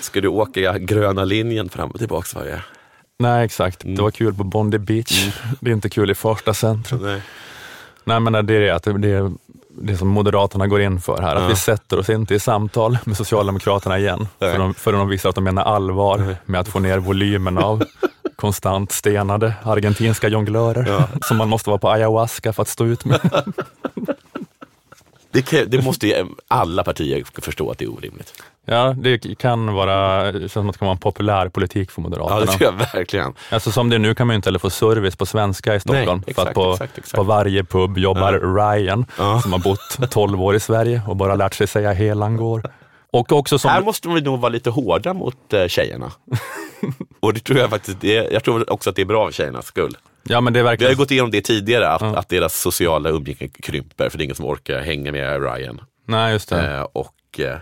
[0.00, 2.62] ska du åka gröna linjen fram och tillbaka varje?
[3.18, 3.84] Nej, exakt.
[3.84, 3.96] Mm.
[3.96, 5.30] Det var kul på Bondi Beach.
[5.60, 7.02] Det är inte kul i första centrum.
[7.02, 7.22] Nej.
[8.04, 9.32] Nej, men det är det, att det är
[9.68, 11.36] det som Moderaterna går in för här.
[11.36, 11.48] Att Ja.
[11.48, 14.28] vi sätter oss inte i samtal med Socialdemokraterna igen.
[14.38, 14.52] Nej.
[14.52, 17.84] För de, förrän de visar att de menar allvar med att få ner volymen av
[18.36, 21.08] konstant stenade argentinska jonglörer Ja.
[21.22, 23.20] som man måste vara på ayahuasca för att stå ut med.
[25.30, 28.42] Det, det måste ju alla partier förstå att det är orimligt.
[28.66, 32.08] Ja, det kan vara, känns som att det kan vara en populär politik för Ja,
[32.08, 32.52] det Moderaterna.
[32.52, 33.32] tror jag verkligen.
[33.50, 35.80] Alltså som det är nu kan man ju inte heller få service på svenska i
[35.80, 36.22] Stockholm.
[36.26, 37.14] Nej, för att exakt, på, exakt, exakt.
[37.16, 38.32] på varje pub jobbar
[38.72, 39.40] Ryan Ja.
[39.42, 42.62] som har bott 12 år i Sverige och bara lärt sig säga helangår.
[43.12, 43.70] Och också som...
[43.70, 46.12] Här måste vi nog vara lite hårda mot eh, tjejerna.
[47.20, 49.66] och det tror jag faktiskt, det, jag tror också att det är bra för tjejernas
[49.66, 49.96] skull.
[50.22, 50.92] Ja men det är Vi har verkligen...
[50.92, 54.36] ju gått igenom det tidigare, att, att deras sociala umgänge krymper för det är ingen
[54.36, 55.80] som orkar hänga med Ryan.
[56.08, 56.76] Nej just det.
[56.76, 57.56] Eh, och, eh,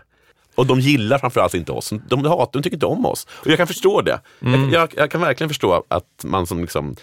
[0.60, 1.92] och de gillar framförallt inte oss.
[2.08, 3.26] De hatar, de tycker inte om oss.
[3.30, 4.20] Och jag kan förstå det.
[4.40, 6.96] Jag, jag, jag kan verkligen förstå att man som liksom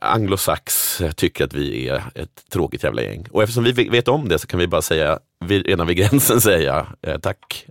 [0.00, 3.26] anglosax tycker att vi är ett tråkigt jävla gäng.
[3.30, 6.86] Och eftersom vi vet om det så kan vi bara säga, redan vid gränsen säga
[7.02, 7.66] eh, tack.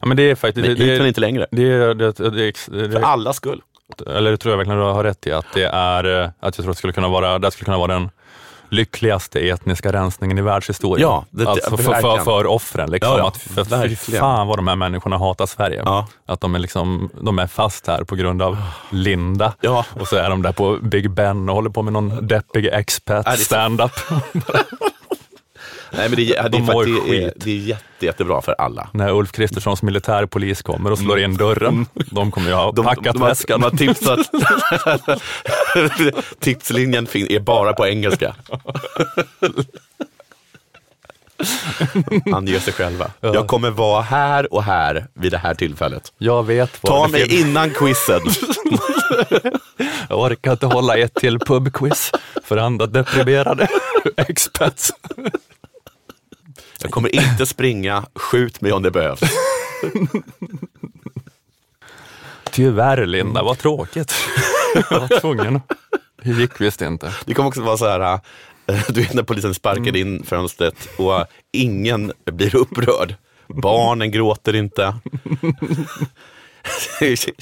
[0.00, 0.66] Ja, men det är faktiskt...
[0.66, 1.46] Men Det, det, men inte längre.
[1.50, 3.62] det, det, det, det, För allas skull.
[4.06, 6.54] eller det tror jag verkligen du har rätt i, att det är, eh, att jag
[6.54, 8.10] tror att det skulle kunna vara, det skulle kunna vara den
[8.74, 11.08] lyckligaste etniska rensningen i världshistorien.
[11.08, 12.90] Ja, det- alltså för, för, för offren.
[12.90, 14.20] Liksom, Ja, ja, att för, fy verkligen.
[14.20, 15.82] fan vad de här människorna hatar Sverige.
[15.84, 16.06] Ja.
[16.26, 18.56] Att de är, liksom, de är fast här på grund av
[18.90, 19.52] Linda.
[19.60, 19.84] Ja.
[20.00, 23.38] Och så är de där på Big Ben och håller på med någon deppig expat
[23.40, 23.92] stand-up.
[25.90, 28.54] Nej, men det, är- det, De mår att det, är, det är jätte, jättebra för
[28.58, 28.88] alla.
[28.92, 32.74] När Ulf Kristerssons militärpolis kommer och slår in dörren, de kommer ju ha Mm.
[32.74, 33.60] De, packat de, har, väskan.
[33.60, 34.20] de har tipsat.
[36.40, 38.34] Tipslinjen är bara på engelska.
[42.34, 43.10] Ange sig själva.
[43.20, 46.12] Jag kommer vara här och här vid det här tillfället.
[46.18, 47.40] Jag vet var Ta det mig finns.
[47.44, 48.20] innan quizen.
[50.08, 52.12] Jag orkar inte hålla ett till pubquiz
[52.44, 53.68] för andra deprimerade
[54.16, 54.92] expats.
[56.84, 59.20] Jag kommer inte springa, skjut mig om det behövs.
[62.50, 64.14] Tyvärr Linda, vad tråkigt.
[64.90, 65.60] Jag var tvungen.
[66.22, 67.14] Det gick visst inte.
[67.24, 68.00] Det kommer också vara så här,
[68.66, 73.14] äh, du vet när polisen sparkar in fönstret och ingen blir upprörd.
[73.46, 74.94] Barnen gråter inte.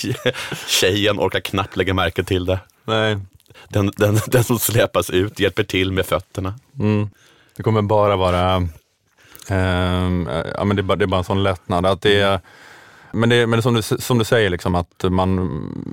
[0.69, 2.59] Tjejen orkar knappt lägga märke till det.
[2.85, 3.19] Nej,
[3.69, 6.55] Den, den, den som släpas ut hjälper till med fötterna.
[7.57, 8.69] det kommer bara vara,
[9.49, 11.87] ja men det är bara, det är bara en sån lättnad.
[11.87, 12.41] Att det är,
[13.13, 15.51] men det, men som du, som du säger, liksom, att man,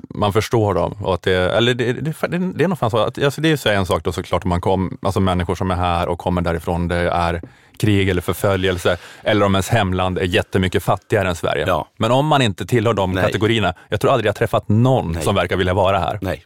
[0.08, 0.92] man förstår dem.
[1.02, 3.48] Och att det, eller det, det, det, det är nog fan så, att, alltså det
[3.48, 6.08] är ju så en sak då såklart om man kom, alltså människor som är här
[6.08, 7.42] och kommer därifrån, det är
[7.78, 11.64] krig eller förföljelse, eller om ens hemland är jättemycket fattigare än Sverige.
[11.66, 11.88] Ja.
[11.96, 13.24] Men om man inte tillhör de Nej.
[13.24, 15.22] kategorierna, jag tror aldrig jag träffat någon Nej.
[15.22, 16.18] som verkar vilja vara här.
[16.22, 16.44] Nej.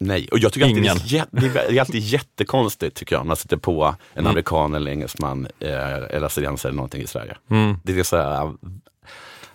[0.00, 0.96] Nej, och jag tycker alltid det, Ingen.
[0.96, 3.94] är, jä- det är- det är alltid jättekonstigt tycker jag, när man sätter på en
[4.18, 4.30] Mm.
[4.30, 7.36] amerikan eller engelsman eh, eller australiensare eller någonting i Sverige.
[7.50, 7.76] Mm.
[7.82, 8.52] Det är så här,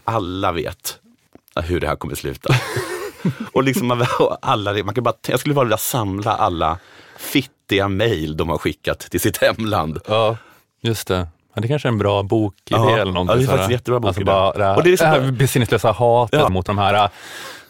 [0.04, 1.00] alla vet
[1.56, 2.56] hur det här kommer sluta.
[3.54, 4.06] och liksom man,
[4.42, 6.78] alla, man kan bara, jag skulle bara vilja samla alla
[7.18, 10.00] fittiga mejl de har skickat till sitt hemland.
[10.08, 10.38] Ja,
[10.82, 11.28] just det.
[11.54, 13.36] Ja, det kanske är en bra bokidé Ja, eller någonting.
[13.36, 14.32] ja, det är faktiskt jättebra bokidé.
[14.32, 16.50] Alltså bara det här, Och det är liksom det här besinningslösa hatet Ja.
[16.50, 17.10] mot de här,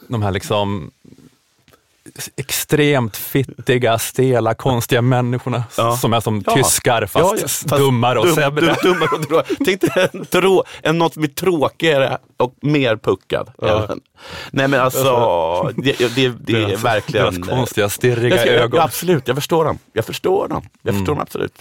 [0.07, 0.91] de här liksom
[2.35, 5.97] extremt fittiga, stela, konstiga människorna Ja.
[5.97, 6.55] som är som Ja.
[6.55, 8.65] tyskar fast, Ja, fast dummare och dum- sämre.
[8.65, 13.51] dum- dummare och Tänk dig en, trå, en något som är tråkigare och mer puckad.
[14.51, 17.41] Nej men alltså, det, det, det är verkligen...
[17.41, 18.79] Deras konstiga, stirriga jag, ögon.
[18.81, 19.79] Absolut, jag förstår dem.
[19.93, 20.63] Jag förstår dem.
[20.81, 21.55] Jag förstår dem absolut.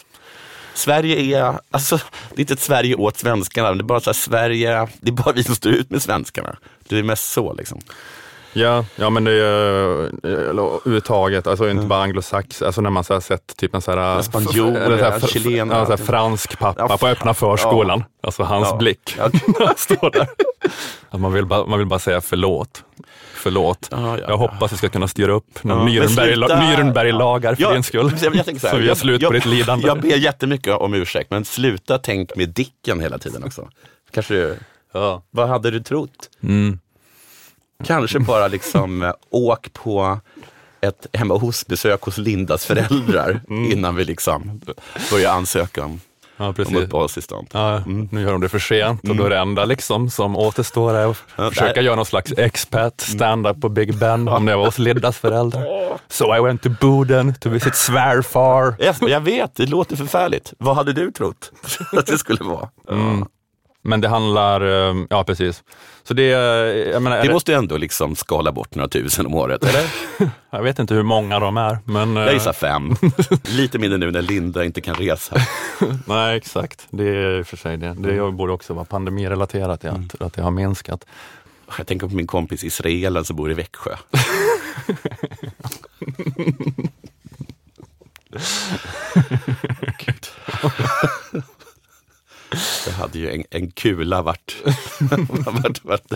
[0.75, 4.15] Sverige är, alltså, det är inte ett Sverige åt svenskarna, det är bara så här,
[4.15, 6.57] Sverige, det är bara vi som står ut med svenskarna.
[6.89, 7.81] Det är mest så liksom.
[8.55, 10.07] Ja, ja men det är ju
[10.51, 14.17] eller överhuvudtaget, alltså inte bara anglosax, alltså när man så sett typ en så här,
[14.17, 16.07] En spanjor, eller så här, en chilen, ja, så här allting.
[16.07, 18.05] fransk pappa Ja, på öppna förskolan.
[18.23, 18.77] Alltså hans Ja.
[18.77, 19.31] blick Ja.
[19.77, 20.29] står där.
[21.11, 22.85] Att man, vill bara, man vill bara säga förlåt.
[23.35, 23.89] Förlåt.
[23.91, 24.35] Ja, ja, jag ja.
[24.37, 28.13] hoppas vi ska kunna styra upp Ja, Nürnberg-lagar för Ja, din skull.
[28.23, 29.87] jag- jag så så vi gör jag- slut på jag- ditt lidande.
[29.87, 33.69] Jag ber jättemycket om ursäkt, men sluta tänk med Dicken hela tiden också.
[34.15, 34.57] Kanske, du-
[34.93, 35.23] ja.
[35.31, 36.11] vad hade du trott?
[36.43, 36.79] Mm.
[37.85, 40.21] Kanske bara liksom eh, åk på
[40.81, 43.73] ett hemma hos-besök hos Lindas föräldrar Mm.
[43.73, 44.61] innan vi liksom
[45.11, 46.01] börjar ansöka om,
[46.37, 46.77] ja, om precis.
[46.77, 47.49] uppehållstillstånd.
[47.53, 50.95] Ja, Nu gör de det för sent och då är det enda liksom som återstår
[50.95, 51.83] är att Ja, försöka där.
[51.83, 55.67] göra någon slags expat stand-up på Big Ben om det var hos Lindas föräldrar.
[56.09, 58.75] So I went to Boden to visit svärfar.
[58.79, 60.53] Jag, jag vet, det låter förfärligt.
[60.59, 61.53] Vad hade du trott
[61.93, 62.69] att det skulle vara?
[63.85, 65.63] Men det handlar, eh, ja precis.
[66.05, 69.35] Så det, jag menar, Det det- måste ju ändå liksom skala bort några tusen om
[69.35, 69.85] året, eller?
[70.51, 72.97] jag vet inte hur många de är, men eh, Jag gissar fem.
[73.45, 75.37] Lite mindre nu när Linda inte kan resa.
[76.07, 76.87] nej exakt.
[76.91, 77.95] Det är för sig det.
[77.99, 81.05] Det borde också vara pandemirelaterat, att, att det har minskat.
[81.79, 83.91] Jag tänker på min kompis israelen som bor i Växjö.
[89.99, 90.27] Gud.
[92.85, 94.57] Det hade ju en, en kula varit,
[95.29, 96.13] varit, varit,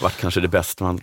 [0.00, 1.00] varit, kanske det bästa man...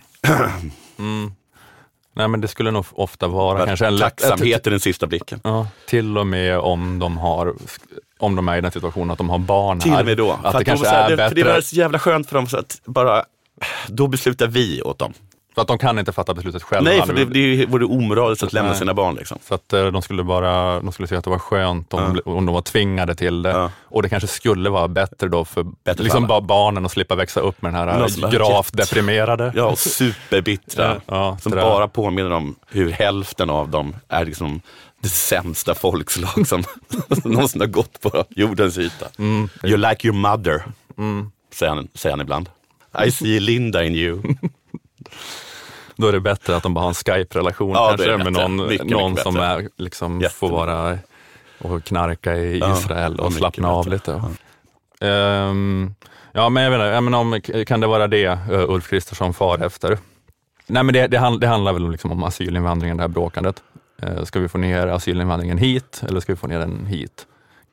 [2.16, 5.40] Nej men det skulle nog ofta vara Varit kanske en tacksamhet i den sista blicken.
[5.44, 7.54] Ja, till och med om de har
[8.18, 10.00] om de är i den situationen att de har barn Till här.
[10.00, 10.32] och med då.
[10.32, 11.28] Att För det att kanske de, är det, bättre.
[11.28, 13.24] för det var så jävla skönt för dem så att bara,
[13.86, 15.12] då beslutar vi åt dem.
[15.56, 16.90] För att de kan inte fatta beslutet själva.
[16.90, 18.78] Nej, för det, det vore omoraliskt att lämna Nej.
[18.78, 19.14] sina barn.
[19.14, 19.38] Liksom.
[19.48, 22.32] Så att eh, de skulle bara, de skulle säga att det var skönt om, Ja.
[22.32, 23.50] om de var tvingade till det.
[23.50, 23.70] Ja.
[23.84, 27.40] Och det kanske skulle vara bättre då för, för liksom bara barnen att slippa växa
[27.40, 29.52] upp med den här Någon eh, gravt deprimerade.
[29.54, 31.00] Ja, och superbittra.
[31.06, 34.60] Ja, som bara påminner om hur hälften av dem är liksom
[35.00, 36.64] det sämsta folkslag som
[37.24, 39.06] någonsin har gått på jordens yta.
[39.18, 39.48] Mm.
[39.64, 40.62] You like your mother,
[41.54, 42.48] säger, han, säger han ibland.
[43.06, 44.22] I see Linda in you.
[45.96, 48.86] Då är det bättre att de bara har en Skype-relation Ja, kanske med någon, Mycket,
[48.86, 50.98] någon mycket som är, liksom, får vara
[51.58, 54.22] och knarka i Ja, Israel ja, och slappna av lite.
[55.00, 55.94] Ehm,
[56.32, 59.34] ja, men jag vet inte, jag menar, om, kan det vara det uh, Ulf Kristersson
[59.34, 59.98] far efter?
[60.66, 63.62] Nej, men det, det, hand, det handlar väl liksom om asylinvandringen, det här bråkandet.
[64.02, 67.26] Uh, ska vi få ner asylinvandringen hit eller ska vi få ner den hit?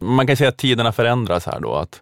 [0.04, 1.76] man kan säga att tiderna förändras här då.
[1.76, 2.02] Att,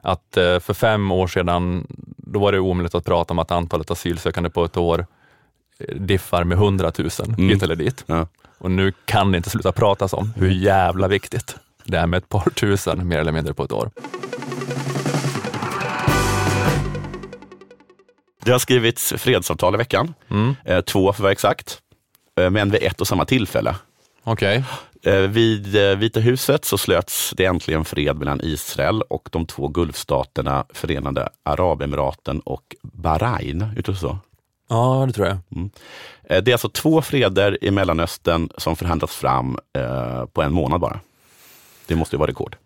[0.00, 3.90] att eh, för fem år sedan, då var det omöjligt att prata om att antalet
[3.90, 5.06] asylsökande på ett år eh,
[5.94, 7.48] diffar med 100 000 Mm.
[7.48, 8.04] hit eller dit.
[8.06, 8.26] Ja.
[8.58, 12.28] Och nu kan det inte sluta pratas om hur jävla viktigt det är med ett
[12.28, 13.90] par tusen mer eller mindre på ett år.
[18.44, 20.54] Det har skrivits fredsavtal i veckan, Mm.
[20.64, 21.78] eh, två för att vara exakt,
[22.40, 23.74] eh, men vid ett och samma tillfälle.
[24.24, 24.64] Okej,
[25.02, 25.66] Eh, Vid
[25.98, 32.40] Vita huset så slöts det äntligen fred mellan Israel och de två Gulfstaterna Förenade Arabemiraten
[32.40, 33.64] och Bahrain.
[33.84, 34.18] Du så?
[34.68, 35.36] Ja det tror jag.
[36.28, 40.80] Eh, Det är alltså två freder i Mellanöstern som förhandlats fram eh, på en månad
[40.80, 41.00] bara.
[41.86, 42.56] Det måste ju vara rekord.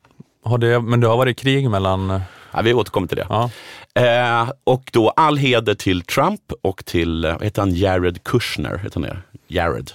[0.45, 2.21] Har det, men det har varit krig mellan,
[2.53, 3.27] Ja, vi återkommer till det.
[3.29, 3.51] ja,
[3.95, 8.77] Eh, och då all heder till Trump och till, eh, vad heter han, Jared Kushner?
[8.79, 9.17] Heter han det?
[9.49, 9.91] Jared.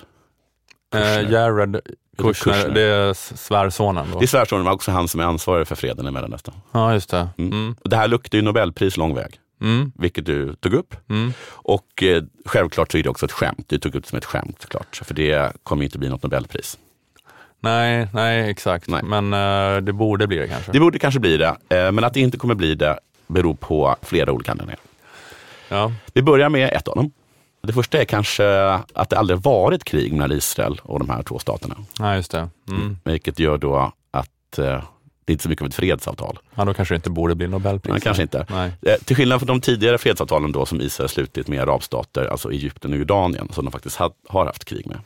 [0.92, 1.24] Kushner.
[1.24, 1.80] eh, Jared
[2.18, 2.70] Kushner, Kushner.
[2.74, 4.20] det är svärsonen då.
[4.20, 6.56] Det är svärsonen, men också han som är ansvarig för freden i Mellanöstern.
[6.72, 7.28] Ja, just det.
[7.38, 7.52] Mm.
[7.54, 7.76] Mm.
[7.84, 9.92] Det här luktar ju Nobelpris lång väg, Mm.
[9.96, 10.96] vilket du tog upp.
[11.10, 11.34] Mm.
[11.50, 13.66] Och eh, självklart så är det också ett skämt.
[13.68, 16.78] Du tog upp det som ett skämt såklart, för det kommer inte bli något Nobelpris.
[17.60, 18.88] Nej, nej exakt.
[18.88, 19.04] Nej.
[19.04, 20.72] Men eh, det borde bli det kanske.
[20.72, 23.96] Det borde kanske bli det, eh, men att det inte kommer bli det beror på
[24.02, 24.80] flera olika anledningar.
[25.70, 25.92] Ja.
[26.14, 27.12] Vi börjar med ett av dem.
[27.62, 31.40] Det första är kanske att det aldrig varit krig mellan Israel och de här två
[31.40, 31.76] staterna.
[32.00, 32.50] ja, just det.
[32.70, 32.98] Mm.
[33.04, 34.84] Vilket gör då att eh,
[35.26, 36.38] det är inte så mycket av ett fredsavtal.
[36.56, 37.92] Ja, då kanske det inte borde bli Nobelpris.
[37.92, 38.46] Nej, kanske inte.
[38.50, 38.72] Nej.
[38.82, 42.94] Eh, Till skillnad från de tidigare fredsavtalen då som Israel slutit med arabstater, alltså Egypten
[42.94, 44.98] och Jordanien, som de faktiskt ha, har haft krig med.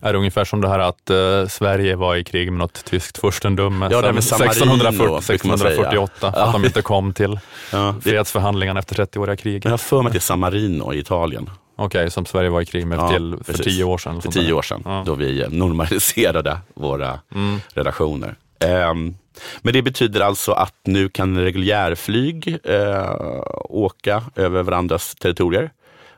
[0.00, 3.18] Är det ungefär som det här att eh, Sverige var i krig med något tyskt
[3.18, 5.70] furstendöme Ja, det här med sen San Marino, 1640, brukar man säga.
[5.70, 7.38] 1648 för att de inte kom till
[7.72, 9.64] Ja, det, fredsförhandlingarna efter 30-åriga kriget.
[9.64, 12.60] jag har för mig att det är San Marino i Italien Okej, som Sverige var
[12.60, 13.64] i krig med Ja, till för precis.
[13.66, 14.22] tio år sedan.
[14.22, 15.02] för tio år sedan, Ja.
[15.06, 17.60] då vi normaliserade våra Mm.
[17.74, 18.34] relationer.
[18.64, 19.14] Ehm,
[19.62, 25.72] men det betyder alltså att nu kan reguljärflyg eh, åka över varandras territorier.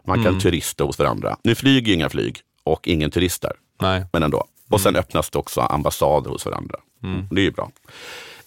[0.04, 0.40] Man kan Mm.
[0.40, 1.36] turista hos varandra.
[1.44, 4.04] Nu flyger ju inga flyg och ingen turistar, Nej.
[4.12, 4.44] men ändå.
[4.70, 6.78] Och sen öppnas det också ambassader hos varandra.
[7.02, 7.28] Mm.
[7.30, 7.70] Det är ju bra.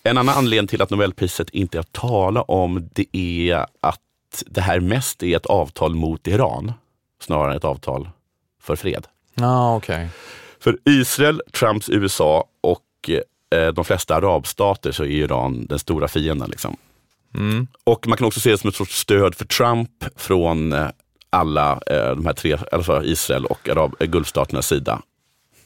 [0.04, 4.62] En annan anledning till att Nobelpriset inte är att tala om, det är att det
[4.62, 6.74] här mest är ett avtal mot Iran,
[7.22, 8.10] snarare än ett avtal
[8.62, 9.08] för fred.
[9.36, 10.10] Ja, okej.
[10.60, 13.10] För Israel, Trumps USA och
[13.74, 16.50] de flesta arabstater så är Iran den stora fienden.
[16.50, 16.78] Liksom.
[17.36, 17.68] Mm.
[17.84, 20.88] Och man kan också se det som ett sorts stöd för Trump från eh,
[21.30, 25.02] alla eh, de här tre, alltså Israel och Arab, eh, Gulfstaternas sida.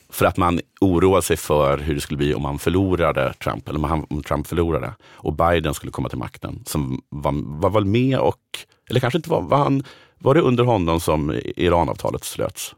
[0.10, 3.80] För att man oroar sig för hur det skulle bli om man förlorade Trump, eller
[3.80, 6.64] om, han, om Trump förlorade och Biden skulle komma till makten.
[6.66, 8.40] Som var, var väl med och,
[8.90, 9.84] eller kanske inte var, var, han,
[10.20, 12.76] var det under honom som Iranavtalet slöts?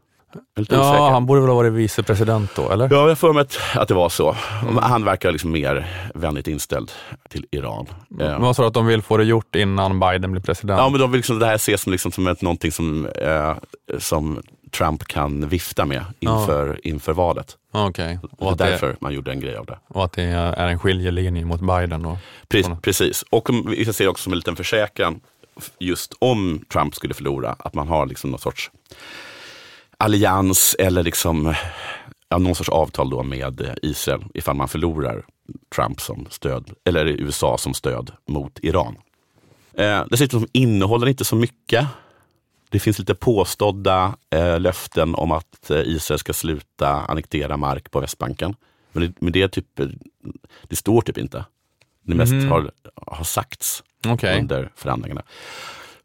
[0.56, 0.94] Lite osäker.
[0.96, 2.88] Ja, han borde väl ha varit vicepresident då, eller?
[2.92, 4.36] Ja, jag för mig att, att det var så.
[4.82, 6.90] Han verkar liksom mer vänligt inställd
[7.28, 7.86] till Iran.
[8.08, 10.78] Men Eh, vad sa du att de vill få det gjort innan Biden blir president?
[10.80, 13.54] Ja, men de vill liksom, det här ses som, liksom som ett, någonting som, eh,
[13.98, 14.42] som
[14.78, 17.56] Trump kan vifta med inför, inför valet.
[17.72, 18.18] Okej.
[18.38, 19.78] Och det är det, därför man gjorde en grej av det.
[19.88, 22.18] och att det är en skiljelinje mot Biden då?
[22.48, 22.76] Pre- Såna.
[22.76, 23.24] precis.
[23.30, 25.20] Och vi ska se det också som en liten försäkran,
[25.78, 28.70] just om Trump skulle förlora, att man har liksom någon sorts
[29.98, 31.54] allians eller liksom,
[32.28, 35.24] ja, någon sorts avtal då med Israel ifall man förlorar
[35.74, 38.96] Trump som stöd, eller USA som stöd mot Iran.
[39.74, 41.86] Eh, dessutom innehåller det inte så mycket.
[42.70, 48.00] Det finns lite påstådda eh, löften om att eh, Israel ska sluta annektera mark på
[48.00, 48.54] Västbanken.
[48.92, 49.86] Men det, men det, typ, eh,
[50.62, 51.44] det står typ inte.
[52.02, 52.48] Det mest Mhm.
[52.50, 52.70] har,
[53.06, 54.40] har sagts Okej.
[54.40, 55.22] under förhandlingarna.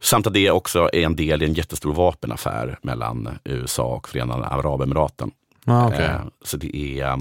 [0.03, 4.45] Samt att det också är en del i en jättestor vapenaffär mellan USA och Förenade
[4.45, 5.31] Arabemiraten.
[5.65, 6.05] Ja, okej.
[6.05, 7.17] Eh, så det är, eh,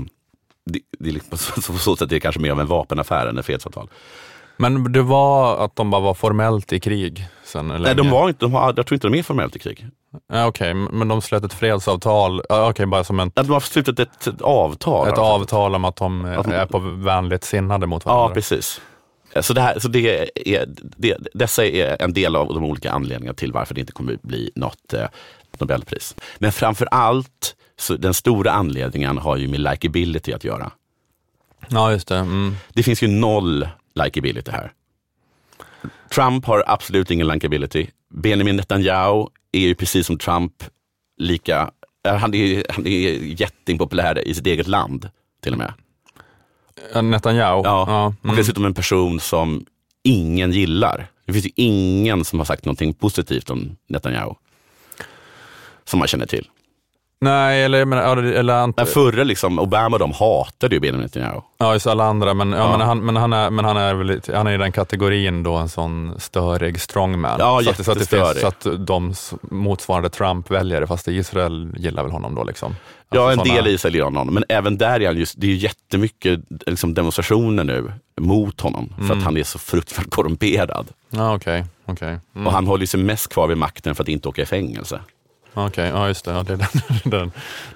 [0.65, 1.39] det, det är liksom,
[1.73, 3.89] på så sätt är det kanske mer av en vapenaffär än ett fredsavtal.
[4.57, 8.45] Men det var att de bara var formellt i krig sen Nej, de var inte,
[8.45, 9.87] de har, jag tror inte de är formellt i krig.
[10.33, 13.61] Ja, Okej, men de slöt ett fredsavtal, ja, okej, bara som en, Ja, De har
[13.61, 15.03] slutit ett, ett avtal.
[15.09, 15.23] ett alltså.
[15.25, 18.35] avtal om att de Att de- är på vänligt sinnade mot Ja, varandra.
[18.35, 18.81] precis.
[19.41, 20.67] Så, det här, så det är,
[20.97, 24.51] det, dessa är en del av de olika anledningarna till varför det inte kommer bli
[24.55, 25.07] något eh,
[25.59, 26.17] Nobelpris.
[26.39, 30.71] Men framför allt, så den stora anledningen har ju med likability att göra.
[31.69, 32.17] Ja, just det.
[32.17, 32.57] Mm.
[32.73, 34.73] Det finns ju noll likability här.
[36.15, 37.87] Trump har absolut ingen likability.
[38.15, 40.65] Benjamin Netanyahu är ju precis som Trump
[41.17, 41.71] lika,
[42.05, 43.11] han är, han är
[43.41, 45.09] jätteimpopulär i sitt eget land
[45.43, 45.73] till och med.
[46.95, 47.63] Ja, Netanyahu?
[47.65, 48.07] Ja, ja.
[48.19, 48.37] och Mm.
[48.37, 49.65] dessutom en person som
[50.03, 51.07] ingen gillar.
[51.27, 54.35] Det finns ju ingen som har sagt någonting positivt om Netanyahu.
[55.85, 56.49] Som man känner till.
[57.23, 61.41] Nej, eller, det- eller ant- Den förra liksom, Obama de hatade ju Benjamin Netanyahu.
[61.59, 62.59] Ja, just alla andra, men, ja.
[62.59, 62.79] Ja.
[62.79, 65.55] men, han, men, han, är, men han är väl han är i den kategorin då
[65.55, 67.37] en sån störig strongman.
[67.39, 71.73] Ja, så, att, så, att det finns, så att de motsvarande Trump-väljare, fast i Israel
[71.77, 72.77] gillar väl honom då liksom.
[73.11, 75.35] Ja, en Alltså del såna- i Israel gör honom, men även där är han just,
[75.41, 79.19] det är ju jättemycket liksom, demonstrationer nu mot honom för Mm.
[79.19, 80.87] att han är så fruktansvärt korrumperad.
[81.11, 81.65] Ja, okej.
[81.87, 82.19] okej.
[82.35, 82.47] Mm.
[82.47, 85.01] Och han håller sig mest kvar vid makten för att inte åka i fängelse.
[85.55, 86.31] Okej, ja just det.
[86.31, 86.69] Ja, det är den,
[87.11, 87.33] den,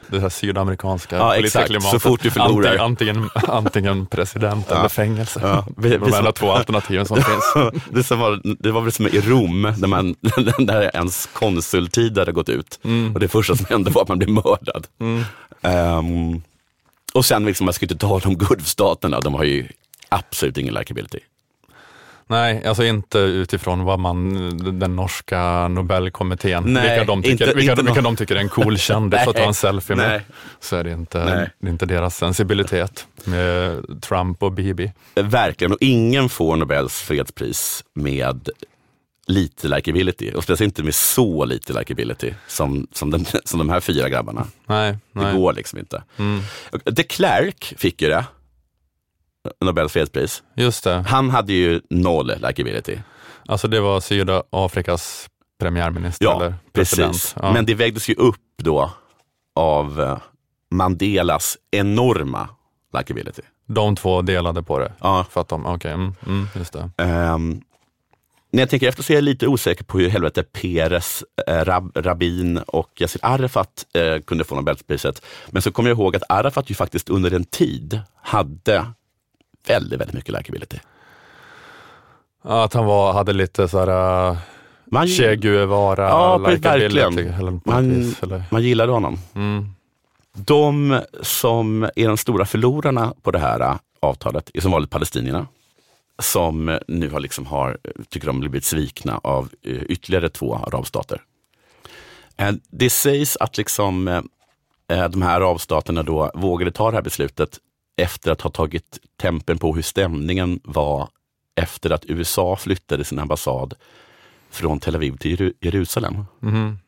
[0.06, 1.70] det här sydamerikanska Ja, politiska exakt.
[1.70, 1.90] klimatet.
[2.02, 2.76] Så fort du förlorar.
[2.78, 5.40] Antingen, antingen, president eller fängelse.
[5.42, 7.72] Ja, vi- vi De enda två alternativen som finns.
[7.90, 10.14] det, som var, det var väl som i Rom, där, man,
[10.58, 12.78] där ens konsultid hade gått ut.
[12.84, 13.14] Mm.
[13.14, 14.86] Och det första som hände var att man blev mördad.
[15.62, 16.42] Ehm,
[17.14, 19.68] och sen, liksom, man ska inte tala om Gulfstaterna, de har ju
[20.08, 21.18] absolut ingen likability.
[22.26, 27.72] Nej, alltså inte utifrån vad man, den norska Nobelkommittén, Nej, vilka, de tycker, inte- vilka,
[27.72, 30.08] inte vilka de tycker är en cool kändis att ta en selfie med.
[30.08, 30.20] nej.
[30.60, 31.18] Så är det inte,
[31.58, 34.92] det är inte deras sensibilitet med Trump och Bibi.
[35.14, 38.48] Verkligen, och ingen får Nobels fredspris med
[39.26, 40.30] lite likability.
[40.32, 44.46] Och speciellt inte med så lite likability som, som, den, som de här fyra grabbarna.
[44.66, 45.36] Nej, Det nej.
[45.36, 46.02] går liksom inte.
[46.16, 46.40] Mm.
[46.84, 48.24] De Klerk fick ju det,
[49.60, 50.42] Nobels fredspris.
[50.56, 52.98] Just det, Han hade ju noll likability.
[53.46, 55.26] alltså det var Sydafrikas
[55.60, 57.12] premiärminister Ja, eller president.
[57.12, 57.36] precis.
[57.42, 57.52] Ja.
[57.52, 58.90] Men det vägdes ju upp då
[59.56, 60.18] av eh,
[60.70, 62.48] Mandelas enorma
[62.98, 63.42] likability.
[63.66, 64.92] De två delade på det.
[65.00, 65.26] Ja.
[65.30, 66.90] För att de, okej, mm, mm, just det.
[66.98, 67.60] Ehm,
[68.52, 71.92] när jag tänker efter så är jag lite osäker på hur helvete Peres, eh, Rab,
[71.94, 75.22] Rabin och Yassir Arafat eh, kunde få Nobelpriset.
[75.50, 78.86] Men så kommer jag ihåg att Arafat ju faktiskt under en tid hade
[79.66, 80.78] väldigt, väldigt mycket likability.
[82.44, 84.38] Ja, Att han var, hade lite så här uh,
[84.84, 87.60] Man, Che Guevara, Ja, verkligen.
[87.64, 89.18] Man- man gillade honom.
[89.34, 89.68] Mm.
[90.32, 95.46] De som är de stora förlorarna på det här äh, avtalet är som vanligt palestinierna.
[96.18, 101.22] Som nu har, liksom har tycker de, blivit svikna av ytterligare två arabstater.
[102.70, 104.22] Det sägs att liksom,
[105.10, 107.58] de här arabstaterna då vågade ta det här beslutet
[107.96, 111.08] efter att ha tagit tempen på hur stämningen var
[111.54, 113.74] efter att USA flyttade sin ambassad
[114.50, 116.24] från Tel Aviv till Jeru- Jerusalem.
[116.40, 116.78] Mhm.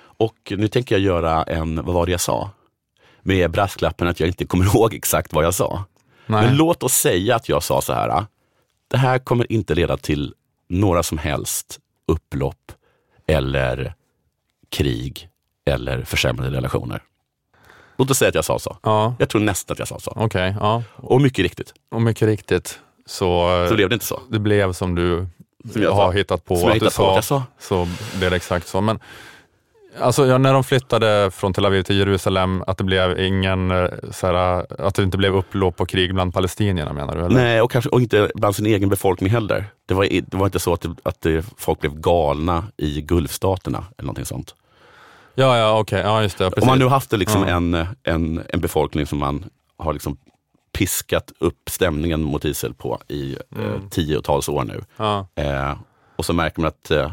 [0.00, 2.50] Och nu tänker jag göra en, vad var det jag sa?
[3.22, 5.84] Med brasklappen att jag inte kommer ihåg exakt vad jag sa.
[6.26, 6.46] Nej.
[6.46, 8.26] Men låt oss säga att jag sa så här.
[8.88, 10.34] Det här kommer inte leda till
[10.68, 12.72] några som helst upplopp
[13.26, 13.94] eller
[14.68, 15.28] krig
[15.64, 17.02] eller försämrade relationer.
[17.98, 18.76] Låt oss säga att jag sa så.
[18.82, 20.12] Ja, Jag tror nästan att jag sa så.
[20.16, 20.54] okej.
[20.60, 20.82] ja.
[20.96, 24.20] Och mycket riktigt, Och mycket riktigt så, så blev det inte så.
[24.30, 25.26] det blev som du
[25.72, 26.18] Som jag har sa.
[26.18, 27.42] hittat på Som att du sa, sa.
[27.58, 27.88] så
[28.18, 28.80] blev det exakt så.
[28.80, 28.98] Men
[30.00, 33.88] alltså, ja, när de flyttade från Tel Aviv till Jerusalem, att det blev ingen, eh,
[34.22, 34.34] här,
[34.86, 37.20] att det inte blev upplopp och krig bland palestinierna menar du?
[37.24, 37.34] Eller?
[37.34, 39.64] Nej, och kanske och inte bland sin egen befolkning heller.
[39.86, 43.84] Det var, det var inte så att, det, att det, folk blev galna i Gulfstaterna
[43.96, 44.54] eller någonting sånt.
[45.38, 46.00] Ja, ja, okej.
[46.00, 46.44] Ja, just det.
[46.44, 47.56] Ja, Om man nu haft liksom Ja.
[47.56, 49.44] en, en, en befolkning som man
[49.76, 50.16] har liksom
[50.72, 53.90] piskat upp stämningen mot Israel på i eh, Mm.
[53.90, 54.84] tiotals år nu.
[54.96, 55.26] Ja.
[55.34, 55.76] Eh,
[56.16, 57.10] och så märker man att eh,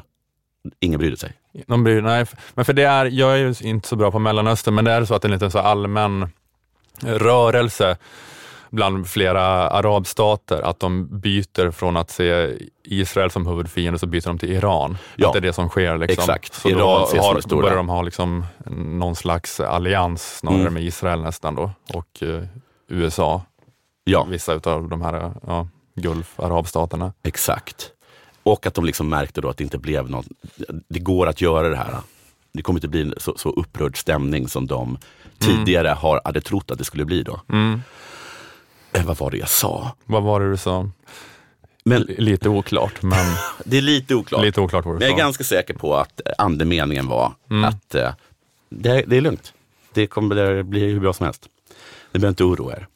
[0.79, 1.33] ingen brydde sig.
[1.67, 4.75] De bryr, nej, men för det är, jag är ju inte så bra på Mellanöstern,
[4.75, 6.29] men det är så att det är en liten så allmän
[7.01, 7.97] rörelse
[8.69, 14.37] bland flera arabstater, att de byter från att se Israel som huvudfiende så byter de
[14.39, 14.97] till Iran.
[15.15, 15.97] Ja, att det är det som sker.
[15.97, 16.21] Liksom.
[16.21, 16.53] exakt.
[16.53, 17.61] Så Iran då, ses som har, stora.
[17.61, 18.45] börjar de ha liksom
[18.75, 20.73] någon slags allians snarare Mm.
[20.73, 22.43] med Israel nästan då, och eh,
[22.87, 23.41] USA,
[24.03, 27.13] Ja, vissa av de här ja, Gulf, arabstaterna.
[27.23, 27.91] exakt.
[28.43, 30.25] Och att de liksom märkte då att det inte blev något,
[30.87, 31.95] det går att göra det här.
[32.53, 34.97] Det kommer inte bli så, så upprörd stämning som de
[35.39, 37.41] tidigare har, hade trott att det skulle bli då.
[37.51, 37.81] Mm.
[38.95, 39.95] Eh, vad var det jag sa?
[40.05, 40.89] Vad var det du sa?
[41.83, 43.35] Men L- Lite oklart, men
[43.65, 44.41] det är lite oklart.
[44.41, 47.63] lite oklart vad du Men jag är ganska säker på att eh, andemeningen var Mm.
[47.63, 48.11] att eh,
[48.69, 49.53] det, det är lugnt.
[49.93, 51.45] Det kommer bli hur bra som helst.
[52.11, 52.87] Ni behöver inte oroa er.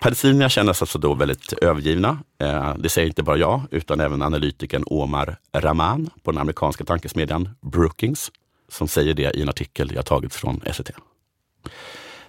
[0.00, 2.18] Palestinierna känner sig alltså då väldigt övergivna.
[2.38, 7.48] Eh, det säger inte bara jag, utan även analytikern Omar Rahman på den amerikanska tankesmedjan
[7.60, 8.30] Brookings,
[8.68, 10.90] som säger det i en artikel jag tagit från SVT.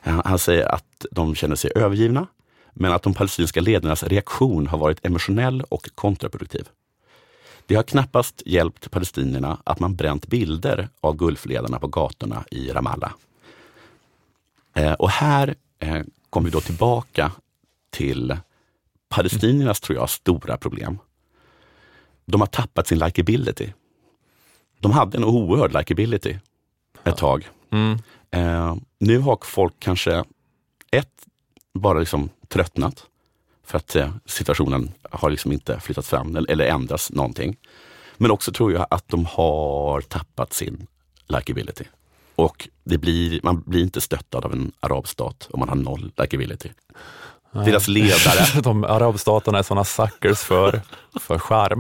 [0.04, 2.28] Eh, Han säger att de känner sig övergivna,
[2.74, 6.70] men att de palestinska ledarnas reaktion har varit emotionell och kontraproduktiv.
[7.66, 13.12] Det har knappast hjälpt palestinierna att man bränt bilder av Gulfledarna på gatorna i Ramallah.
[14.74, 17.32] Eh, och här eh, kommer vi då tillbaka
[17.90, 18.38] till
[19.10, 21.00] palestiniernas, tror jag, stora problem.
[22.26, 23.70] De har tappat sin likability.
[24.80, 26.36] De hade en oerhörd likability
[27.04, 27.50] ett tag.
[27.70, 27.98] Mm.
[28.32, 30.24] Eh, nu har folk kanske,
[30.92, 31.26] ett,
[31.74, 33.06] bara liksom tröttnat
[33.66, 37.58] för att eh, situationen har liksom inte flyttat fram eller, ändrats någonting.
[38.18, 40.88] Men också tror jag att de har tappat sin
[41.28, 41.84] likability.
[42.36, 46.70] Och det blir, man blir inte stöttad av en arabstat om man har noll likability.
[47.52, 50.82] Deras ledare, De arabstaterna är sådana suckers för,
[51.20, 51.80] för charm.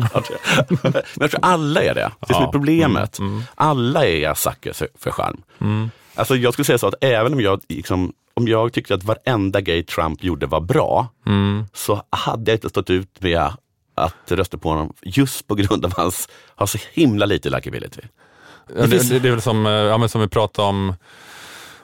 [0.84, 2.11] men jag tror alla är det.
[2.28, 2.49] Det är Ja.
[2.51, 3.20] problemet.
[3.20, 3.43] Mm, mm.
[3.55, 5.41] Alla är suckers för, för charm.
[5.61, 5.91] Mm.
[6.15, 9.61] Alltså jag skulle säga så att även om jag, liksom, om jag tyckte att varenda
[9.61, 11.65] grej Trump gjorde var bra, Mm.
[11.73, 13.41] så hade jag inte stått ut med
[13.95, 18.01] att rösta på honom just på grund av hans, har så himla lite likability.
[18.75, 20.93] Det, finns- det, det är väl som, eh, ja, som vi pratade om,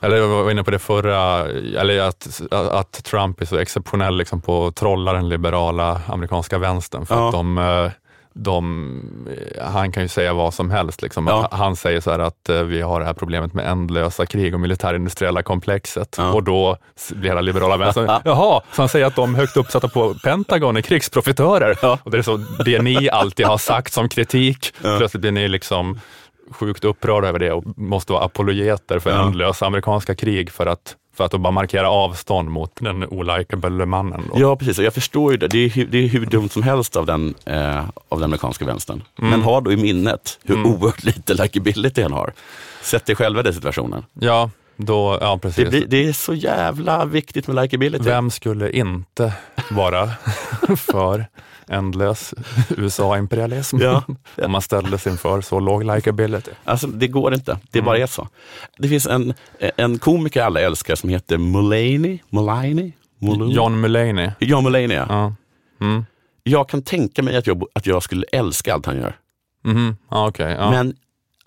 [0.01, 1.47] eller jag var inne på det förra,
[1.79, 7.05] eller att, att Trump är så exceptionell liksom på att trolla den liberala amerikanska vänstern.
[7.05, 7.25] För Ja.
[7.27, 7.91] att de, eh,
[8.37, 9.27] de,
[9.57, 11.01] eh, han kan ju säga vad som helst.
[11.01, 11.27] Liksom.
[11.27, 11.47] Ja.
[11.51, 14.59] Han säger så här att eh, vi har det här problemet med ändlösa krig och
[14.59, 16.15] militärindustriella komplexet.
[16.17, 16.33] Ja.
[16.33, 16.77] Och då
[17.11, 20.81] blir hela liberala vänstern, jaha, så han säger att de högt uppsatta på Pentagon är
[20.81, 21.77] krigsprofitörer.
[21.81, 21.99] Ja.
[22.03, 25.99] Och det är så, det ni alltid har sagt som kritik, plötsligt blir ni liksom
[26.51, 31.23] sjukt upprörda över det och måste vara apologeter för ändlösa amerikanska krig för att, för
[31.23, 34.23] att bara markera avstånd mot den olikable mannen.
[34.33, 34.39] Då.
[34.41, 34.77] Ja, precis.
[34.79, 35.47] Jag förstår ju det.
[35.47, 37.77] Det är, hu- det är hur dumt som helst av den, eh,
[38.09, 39.03] av den amerikanska vänstern.
[39.19, 39.29] Mm.
[39.31, 42.33] Men ha då i minnet hur oerhört lite likability han har.
[42.81, 44.05] Sätt dig själva i den situationen.
[44.13, 45.69] Ja, då, ja Det, precis.
[45.69, 48.03] blir, det är så jävla viktigt med likability.
[48.05, 49.33] Vem skulle inte
[49.71, 50.09] vara
[50.77, 51.25] för
[51.67, 52.33] ändlös
[52.77, 54.03] USA-imperialism Ja.
[54.45, 56.51] om man ställde sig inför så låg likability?
[56.63, 57.59] Alltså, det går inte.
[57.71, 57.85] Det Mm.
[57.85, 58.27] bara är så.
[58.77, 62.19] Det finns en, en komiker alla älskar som heter Mulaney.
[62.29, 62.91] Mulaney?
[63.19, 64.31] Mulu- John Mulaney.
[64.39, 65.05] John Mulaney, ja.
[65.09, 65.33] Ja.
[65.85, 66.05] Mm.
[66.43, 69.15] Jag kan tänka mig att jag, att jag skulle älska allt han gör.
[69.63, 69.97] Mhm.
[70.11, 70.51] Ja, okej.
[70.59, 70.71] Ja.
[70.71, 70.95] Men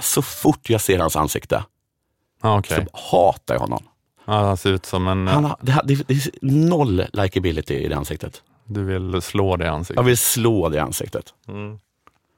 [0.03, 1.65] så fort jag ser hans ansikte
[2.43, 2.87] Ja, okej.
[2.93, 3.83] så hatar jag honom.
[4.25, 5.29] Ja, han ser ut som en...
[5.29, 8.43] Han har, det, det, det är noll likability i det ansiktet.
[8.69, 9.97] Du vill slå det i ansiktet.
[9.97, 11.35] Jag vill slå det i ansiktet.
[11.49, 11.79] Mm.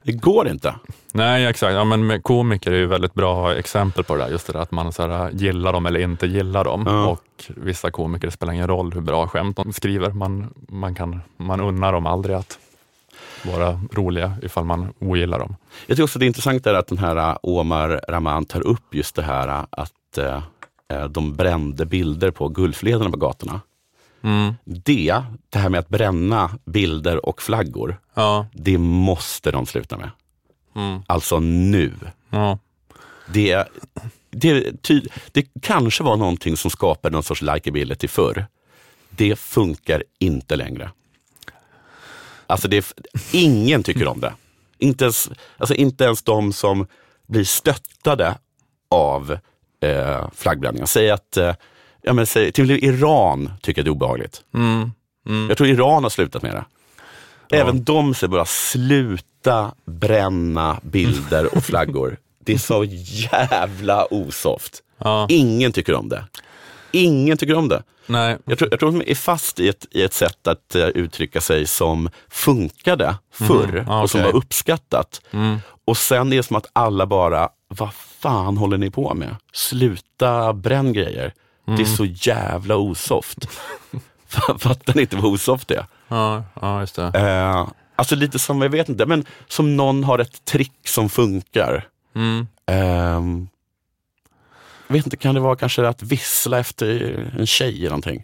[0.03, 0.75] Det går inte.
[1.13, 1.73] Nej, exakt.
[1.73, 4.29] Ja, men komiker är ju väldigt bra exempel på det där.
[4.29, 6.83] Just det där att man så här, gillar dem eller inte gillar dem.
[6.87, 7.07] Ja.
[7.07, 10.09] Och vissa komiker det spelar ingen roll hur bra skämt de skriver.
[10.09, 12.59] Man, man, kan, man unnar dem aldrig att
[13.45, 15.55] vara roliga ifall man ogillar dem.
[15.85, 18.95] Jag tycker också det är intressant där att den här äh, Omar Rahman tar upp
[18.95, 23.61] just det här äh, att äh, de brände bilder på Gulflederna på gatorna.
[24.23, 24.53] Mm.
[24.65, 28.47] Det, det här med att bränna bilder och flaggor, Ja.
[28.53, 30.09] det måste de sluta med.
[30.75, 31.01] Mm.
[31.07, 31.93] Alltså nu.
[32.29, 32.59] Ja.
[33.33, 33.67] Det,
[34.29, 35.01] det, ty,
[35.31, 38.45] det kanske var någonting som skapade någon sorts likability förr.
[39.09, 40.91] Det funkar inte längre.
[42.47, 42.93] Alltså det,
[43.31, 44.33] ingen tycker om det.
[44.77, 46.87] Inte ens, alltså inte ens de som
[47.27, 48.37] blir stöttade
[48.89, 49.37] av
[49.81, 50.85] eh, flaggbränningar.
[50.85, 51.55] Säg att, eh,
[52.01, 54.41] ja men säg, till och med Iran tycker det är obehagligt.
[54.53, 54.91] Mm.
[55.27, 55.47] Mm.
[55.49, 56.65] Jag tror Iran har slutat med det.
[57.57, 62.17] Även de säger bara sluta bränna bilder och flaggor.
[62.45, 62.83] Det är så
[63.31, 64.83] jävla osoft.
[64.97, 65.25] Ja.
[65.29, 66.25] Ingen tycker om det.
[66.91, 67.83] Ingen tycker om det.
[68.07, 68.37] Nej.
[68.45, 71.41] Jag tror, jag tror de är fast i ett, i ett sätt att eh, uttrycka
[71.41, 73.85] sig som funkade förr Mhm.
[73.87, 75.21] Ja, och som var uppskattat.
[75.31, 75.57] Mm.
[75.85, 79.35] Och sen är det som att alla bara, vad fan håller ni på med?
[79.53, 81.33] Sluta bränn grejer.
[81.77, 81.97] Det är Mm.
[81.97, 83.37] så jävla osoft.
[84.59, 85.85] Fattar ni inte vad osoft är?
[86.07, 87.11] Ja, ja, just det.
[87.19, 91.87] Eh, alltså lite som, jag vet inte, men som någon har ett trick som funkar.
[92.15, 92.47] Mm.
[92.65, 93.47] Ehm,
[94.87, 98.23] jag vet inte, kan det vara kanske att vissla efter en tjej eller någonting?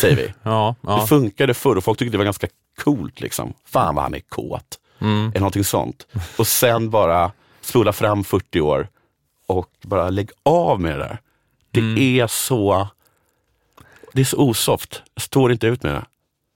[0.00, 0.32] Säger vi.
[0.42, 1.06] Ja, Det ja.
[1.06, 2.46] funkade förr och folk tyckte det var ganska
[2.84, 3.20] coolt.
[3.20, 3.52] Liksom.
[3.66, 4.78] Fan vad han är kåt.
[5.00, 5.28] Mm.
[5.28, 6.06] Eller någonting sånt.
[6.38, 8.88] Och sen bara spola fram 40 år
[9.46, 11.18] och bara lägg av med det där.
[11.72, 11.98] Det Mm.
[11.98, 12.88] är så
[14.12, 15.02] det är så osoft.
[15.14, 16.04] Jag står inte ut med det.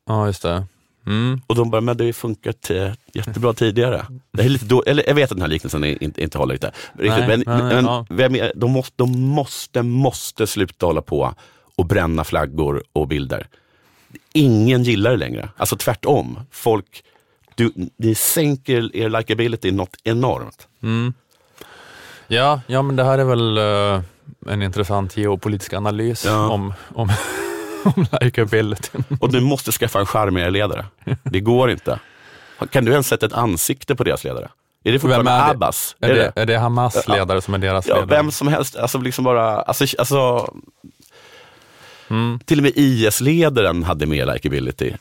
[0.06, 0.64] ja, just det.
[1.06, 1.40] Mm.
[1.46, 4.06] Och de bara, men det har ju funkat eh, jättebra tidigare.
[4.32, 6.54] Det är lite då, eller jag vet att den här liknelsen är, inte, inte håller
[6.54, 6.70] riktigt.
[6.98, 8.06] riktigt Nej, men nej, men ja.
[8.10, 11.34] vem är, de, måste, de måste, måste sluta hålla på
[11.76, 13.46] och bränna flaggor och bilder.
[14.32, 15.48] Ingen gillar det längre.
[15.56, 16.38] Alltså tvärtom.
[16.50, 17.04] Folk,
[17.54, 20.68] du, ni sänker er likability något enormt.
[20.82, 21.14] Mm.
[22.28, 24.02] Ja, ja, men det här är väl eh,
[24.48, 26.48] en intressant geopolitisk analys Ja.
[26.48, 27.12] om, om,
[27.84, 28.88] om likability.
[29.20, 30.86] Och du måste skaffa en charmigare ledare.
[31.24, 31.98] Det går inte.
[32.70, 34.48] Kan du ens sätta ett ansikte på deras ledare?
[34.84, 35.50] Är det fortfarande är?
[35.50, 35.96] Abbas?
[36.00, 37.14] Är det, är det Hamas Ja.
[37.14, 38.16] ledare som är deras Ja, ledare?
[38.16, 38.76] vem som helst.
[38.76, 40.52] Alltså liksom bara, alltså, alltså,
[42.10, 42.38] Mm.
[42.44, 44.92] till och med IS-ledaren hade mer likability.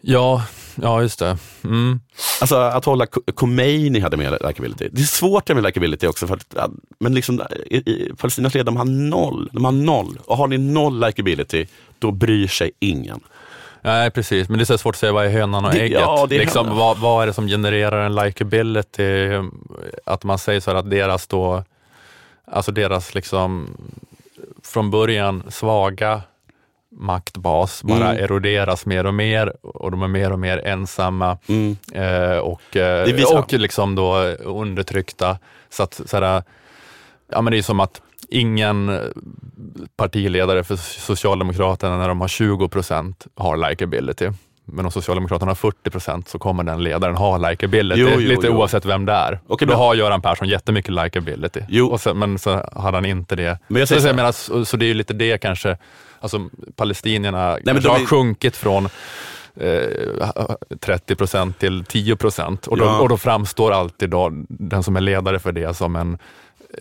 [0.00, 0.42] Ja,
[0.74, 1.38] Ja, just det.
[1.64, 2.00] Mm.
[2.40, 4.88] Alltså att hålla Khomeini hade mer likability.
[4.92, 6.56] Det är svårt med likability också, för att,
[6.98, 9.48] men liksom, i, i, Palestinas ledare har noll.
[9.52, 10.18] De har noll.
[10.26, 11.66] Och har ni noll likability,
[11.98, 13.20] då bryr sig ingen.
[13.84, 14.48] Nej, precis.
[14.48, 16.00] Men det är så svårt att säga vad är hönan och Det- ägget.
[16.00, 16.78] ja, det är liksom, hönan.
[16.78, 19.28] vad, vad är det som genererar en likability?
[20.06, 21.64] Att man säger så här att deras då,
[22.46, 23.68] alltså deras liksom
[24.64, 26.20] från början svaga
[26.96, 28.24] maktbas bara Mm.
[28.24, 31.76] eroderas mer och mer och de är mer och mer ensamma Mm.
[31.92, 35.38] eh, och, eh, och liksom då undertryckta.
[35.70, 36.42] Så att, så här,
[37.32, 39.00] ja, men det är som att ingen
[39.96, 44.30] partiledare för Socialdemokraterna när de har 20 procent har likability.
[44.72, 48.46] Men om Socialdemokraterna har 40 procent så kommer den ledaren ha likability, Jo, jo, lite
[48.46, 48.52] jo.
[48.52, 49.40] oavsett vem det är.
[49.46, 51.86] Okej, Då men- har Göran Persson jättemycket likability, Jo.
[51.88, 53.58] och sen, men så hade han inte det.
[53.68, 55.76] Men jag så, säger så, jag menar, så, så det är ju lite det kanske,
[56.20, 58.88] alltså palestinierna kanske de har sjunkit från
[59.56, 59.80] eh,
[60.80, 63.00] 30 procent till 10 procent och, Ja.
[63.00, 66.18] och då framstår alltid då den som är ledare för det som en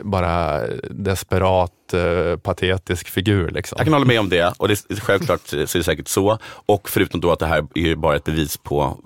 [0.01, 3.49] bara desperat, eh, patetisk figur.
[3.51, 3.75] Liksom.
[3.77, 6.37] Jag kan hålla med om det och det är, självklart så är det säkert så.
[6.43, 8.97] Och förutom då att det här är bara ett bevis på,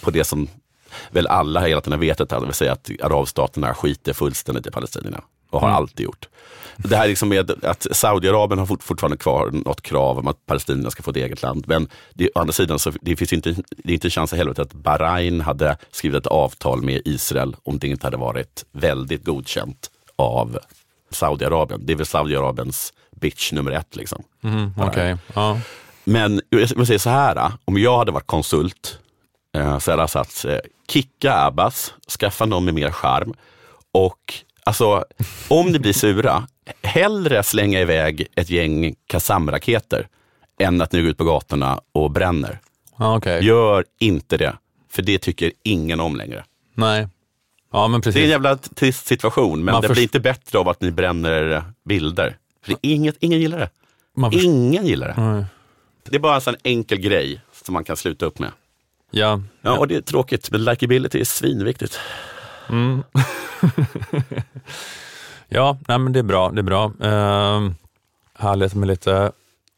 [0.00, 0.48] på det som
[1.10, 5.20] väl alla hela tiden har vetat, det vill säga att arabstaterna skiter fullständigt i palestinierna
[5.50, 5.76] och har Mm.
[5.76, 6.28] alltid gjort.
[6.84, 10.90] Det här liksom med att Saudiarabien har fort, fortfarande kvar något krav om att palestinierna
[10.90, 11.64] ska få ett eget land.
[11.68, 14.36] Men det, å andra sidan så det finns inte, det är inte en chans i
[14.36, 19.24] helvete att Bahrain hade skrivit ett avtal med Israel om det inte hade varit väldigt
[19.24, 20.58] godkänt av
[21.10, 21.86] Saudiarabien.
[21.86, 23.96] Det är väl Saudiarabiens bitch nummer ett.
[23.96, 24.22] Liksom.
[24.42, 25.60] Mm, Okej, ja.
[26.04, 28.98] Men jag säga så här, om jag hade varit konsult
[29.56, 30.58] eh, så hade jag sagt, eh,
[30.88, 33.34] kicka Abbas, skaffa någon med mer charm
[33.92, 35.04] och alltså,
[35.48, 36.46] om ni blir sura,
[36.82, 40.06] hellre slänga iväg ett gäng Qassam-raketer
[40.58, 42.58] än att ni går ut på gatorna och bränner.
[42.98, 43.44] okej.
[43.44, 44.56] Gör inte det,
[44.90, 46.44] för det tycker ingen om längre.
[46.74, 47.08] Nej.
[47.72, 48.30] Ja, men Det är en precis.
[48.30, 52.36] jävla trist situation, men Man det blir inte bättre av att ni bränner bilder.
[52.64, 53.70] För inget, ingen gillar det.
[54.42, 55.14] Ingen gillar det.
[55.22, 55.44] Nej.
[56.10, 58.50] Det är bara en sån enkel grej som man kan sluta upp med.
[59.10, 61.98] Ja, Ja, och det är tråkigt, men likability är svinviktigt.
[62.68, 63.02] Mm.
[65.50, 66.50] ja nej, men det är bra.
[66.50, 66.84] Det är bra.
[66.86, 67.70] Uh,
[68.34, 69.32] härligt med lite,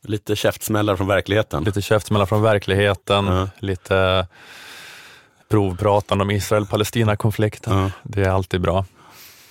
[0.04, 1.64] Lite käftsmällar från verkligheten.
[1.64, 3.48] lite käftsmällar från verkligheten, Ja.
[3.58, 4.26] lite
[5.48, 7.78] provpratande om Israel-Palestina-konflikten.
[7.78, 7.90] Ja.
[8.02, 8.84] Det är alltid bra.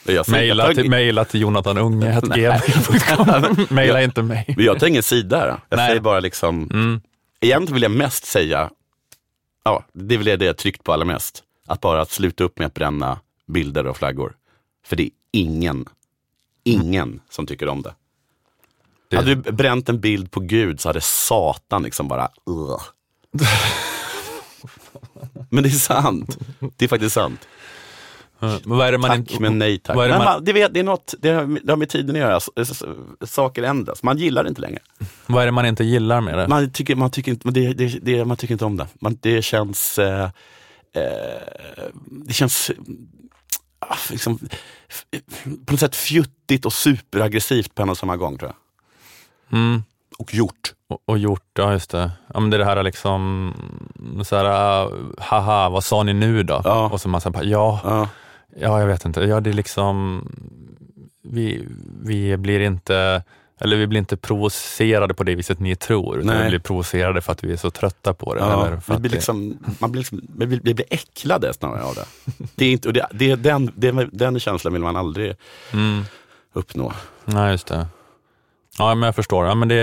[0.05, 3.65] Jag, till, maila till jonathanunge.gmail.com.
[3.76, 4.55] Maila inte mig.
[4.57, 5.47] jag tar ingen sida här.
[5.69, 5.88] Jag Nej.
[5.89, 7.01] säger bara liksom, Mm.
[7.41, 8.69] egentligen vill jag mest säga,
[9.63, 11.43] ja, det är väl det jag tryckt på allra mest.
[11.67, 14.34] Att bara sluta upp med att bränna bilder och flaggor.
[14.86, 15.86] För det är ingen,
[16.64, 17.93] ingen som tycker om det.
[19.09, 22.82] Det- Hade du bränt en bild på Gud så hade Satan liksom bara, Ugh.
[25.49, 26.38] Men det är sant.
[26.78, 27.47] Det är faktiskt sant.
[28.39, 29.41] Men vad är det man Tack inte...
[29.41, 29.95] men nej tack.
[29.95, 31.89] vad är det man- man, det, vet, det, är något, det, har, det har med
[31.89, 32.39] tiden att göra.
[33.28, 34.03] Saker ändras.
[34.03, 34.80] Man gillar det inte längre.
[35.28, 36.47] Vad är det man inte gillar med det?
[36.47, 38.88] Man tycker, man tycker, inte, det, det, det, man tycker inte om det.
[39.01, 39.99] Man, det känns...
[39.99, 40.24] Eh,
[40.93, 41.01] eh,
[42.12, 42.72] det känns
[44.11, 44.39] liksom,
[44.89, 45.05] f-
[45.65, 49.59] på något sätt fjuttigt och superaggressivt på en och samma gång tror jag.
[49.59, 49.84] Mm.
[50.19, 50.73] Och gjort.
[50.88, 52.11] Och, och gjort, ja just det.
[52.34, 53.53] Ja, men det är det här liksom,
[54.25, 56.61] så här, uh, haha, vad sa ni nu då?
[56.63, 56.89] Ja.
[56.89, 58.09] Och så man säger, ja, Ja.
[58.59, 59.21] ja, jag vet inte.
[59.21, 60.21] Ja, det är liksom,
[61.23, 61.67] vi,
[62.03, 63.23] vi blir inte,
[63.62, 66.43] eller vi blir inte provocerade på det viset ni tror, utan Nej.
[66.43, 68.41] vi blir provocerade för att vi är så trötta på det.
[68.41, 71.84] Ja, eller för vi blir liksom, man blir liksom, vi blir, vi blir äcklade snarare
[71.84, 72.05] av det.
[72.55, 75.36] det, är inte, och det, det är den, det, den känslan vill man aldrig
[75.74, 76.01] Mm.
[76.53, 76.93] uppnå.
[77.26, 77.88] Nej, just det.
[78.78, 79.45] Ja, men jag förstår.
[79.45, 79.76] Ja, men det,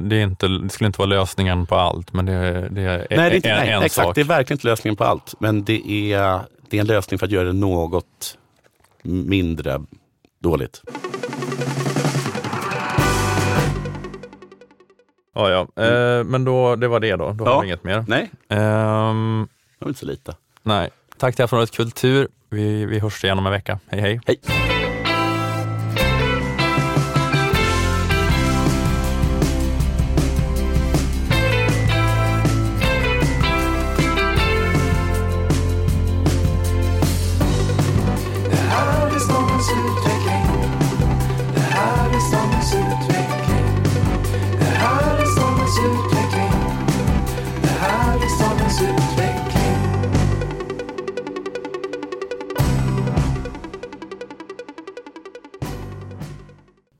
[0.00, 3.06] det, är inte, det skulle inte vara lösningen på allt, men det, det är Nej,
[3.10, 4.06] det är inte, en, nej en exakt.
[4.06, 4.14] sak.
[4.14, 5.34] Det är verkligen inte lösningen på allt.
[5.38, 8.36] Men det är, det är en lösning för att göra det något
[9.02, 9.80] mindre
[10.42, 10.82] dåligt.
[15.34, 15.84] Ja, ja.
[15.84, 17.32] Eh, men då, det var det då.
[17.32, 18.04] Då har vi inget mer.
[18.08, 20.34] Nej, Ehm, det var inte så lite.
[20.62, 20.90] nej.
[21.18, 22.28] Tack till Aftonbladet Kultur.
[22.50, 23.78] Vi, vi hörs igen om en vecka.
[23.88, 24.20] Hej hej.
[24.26, 24.40] Hej!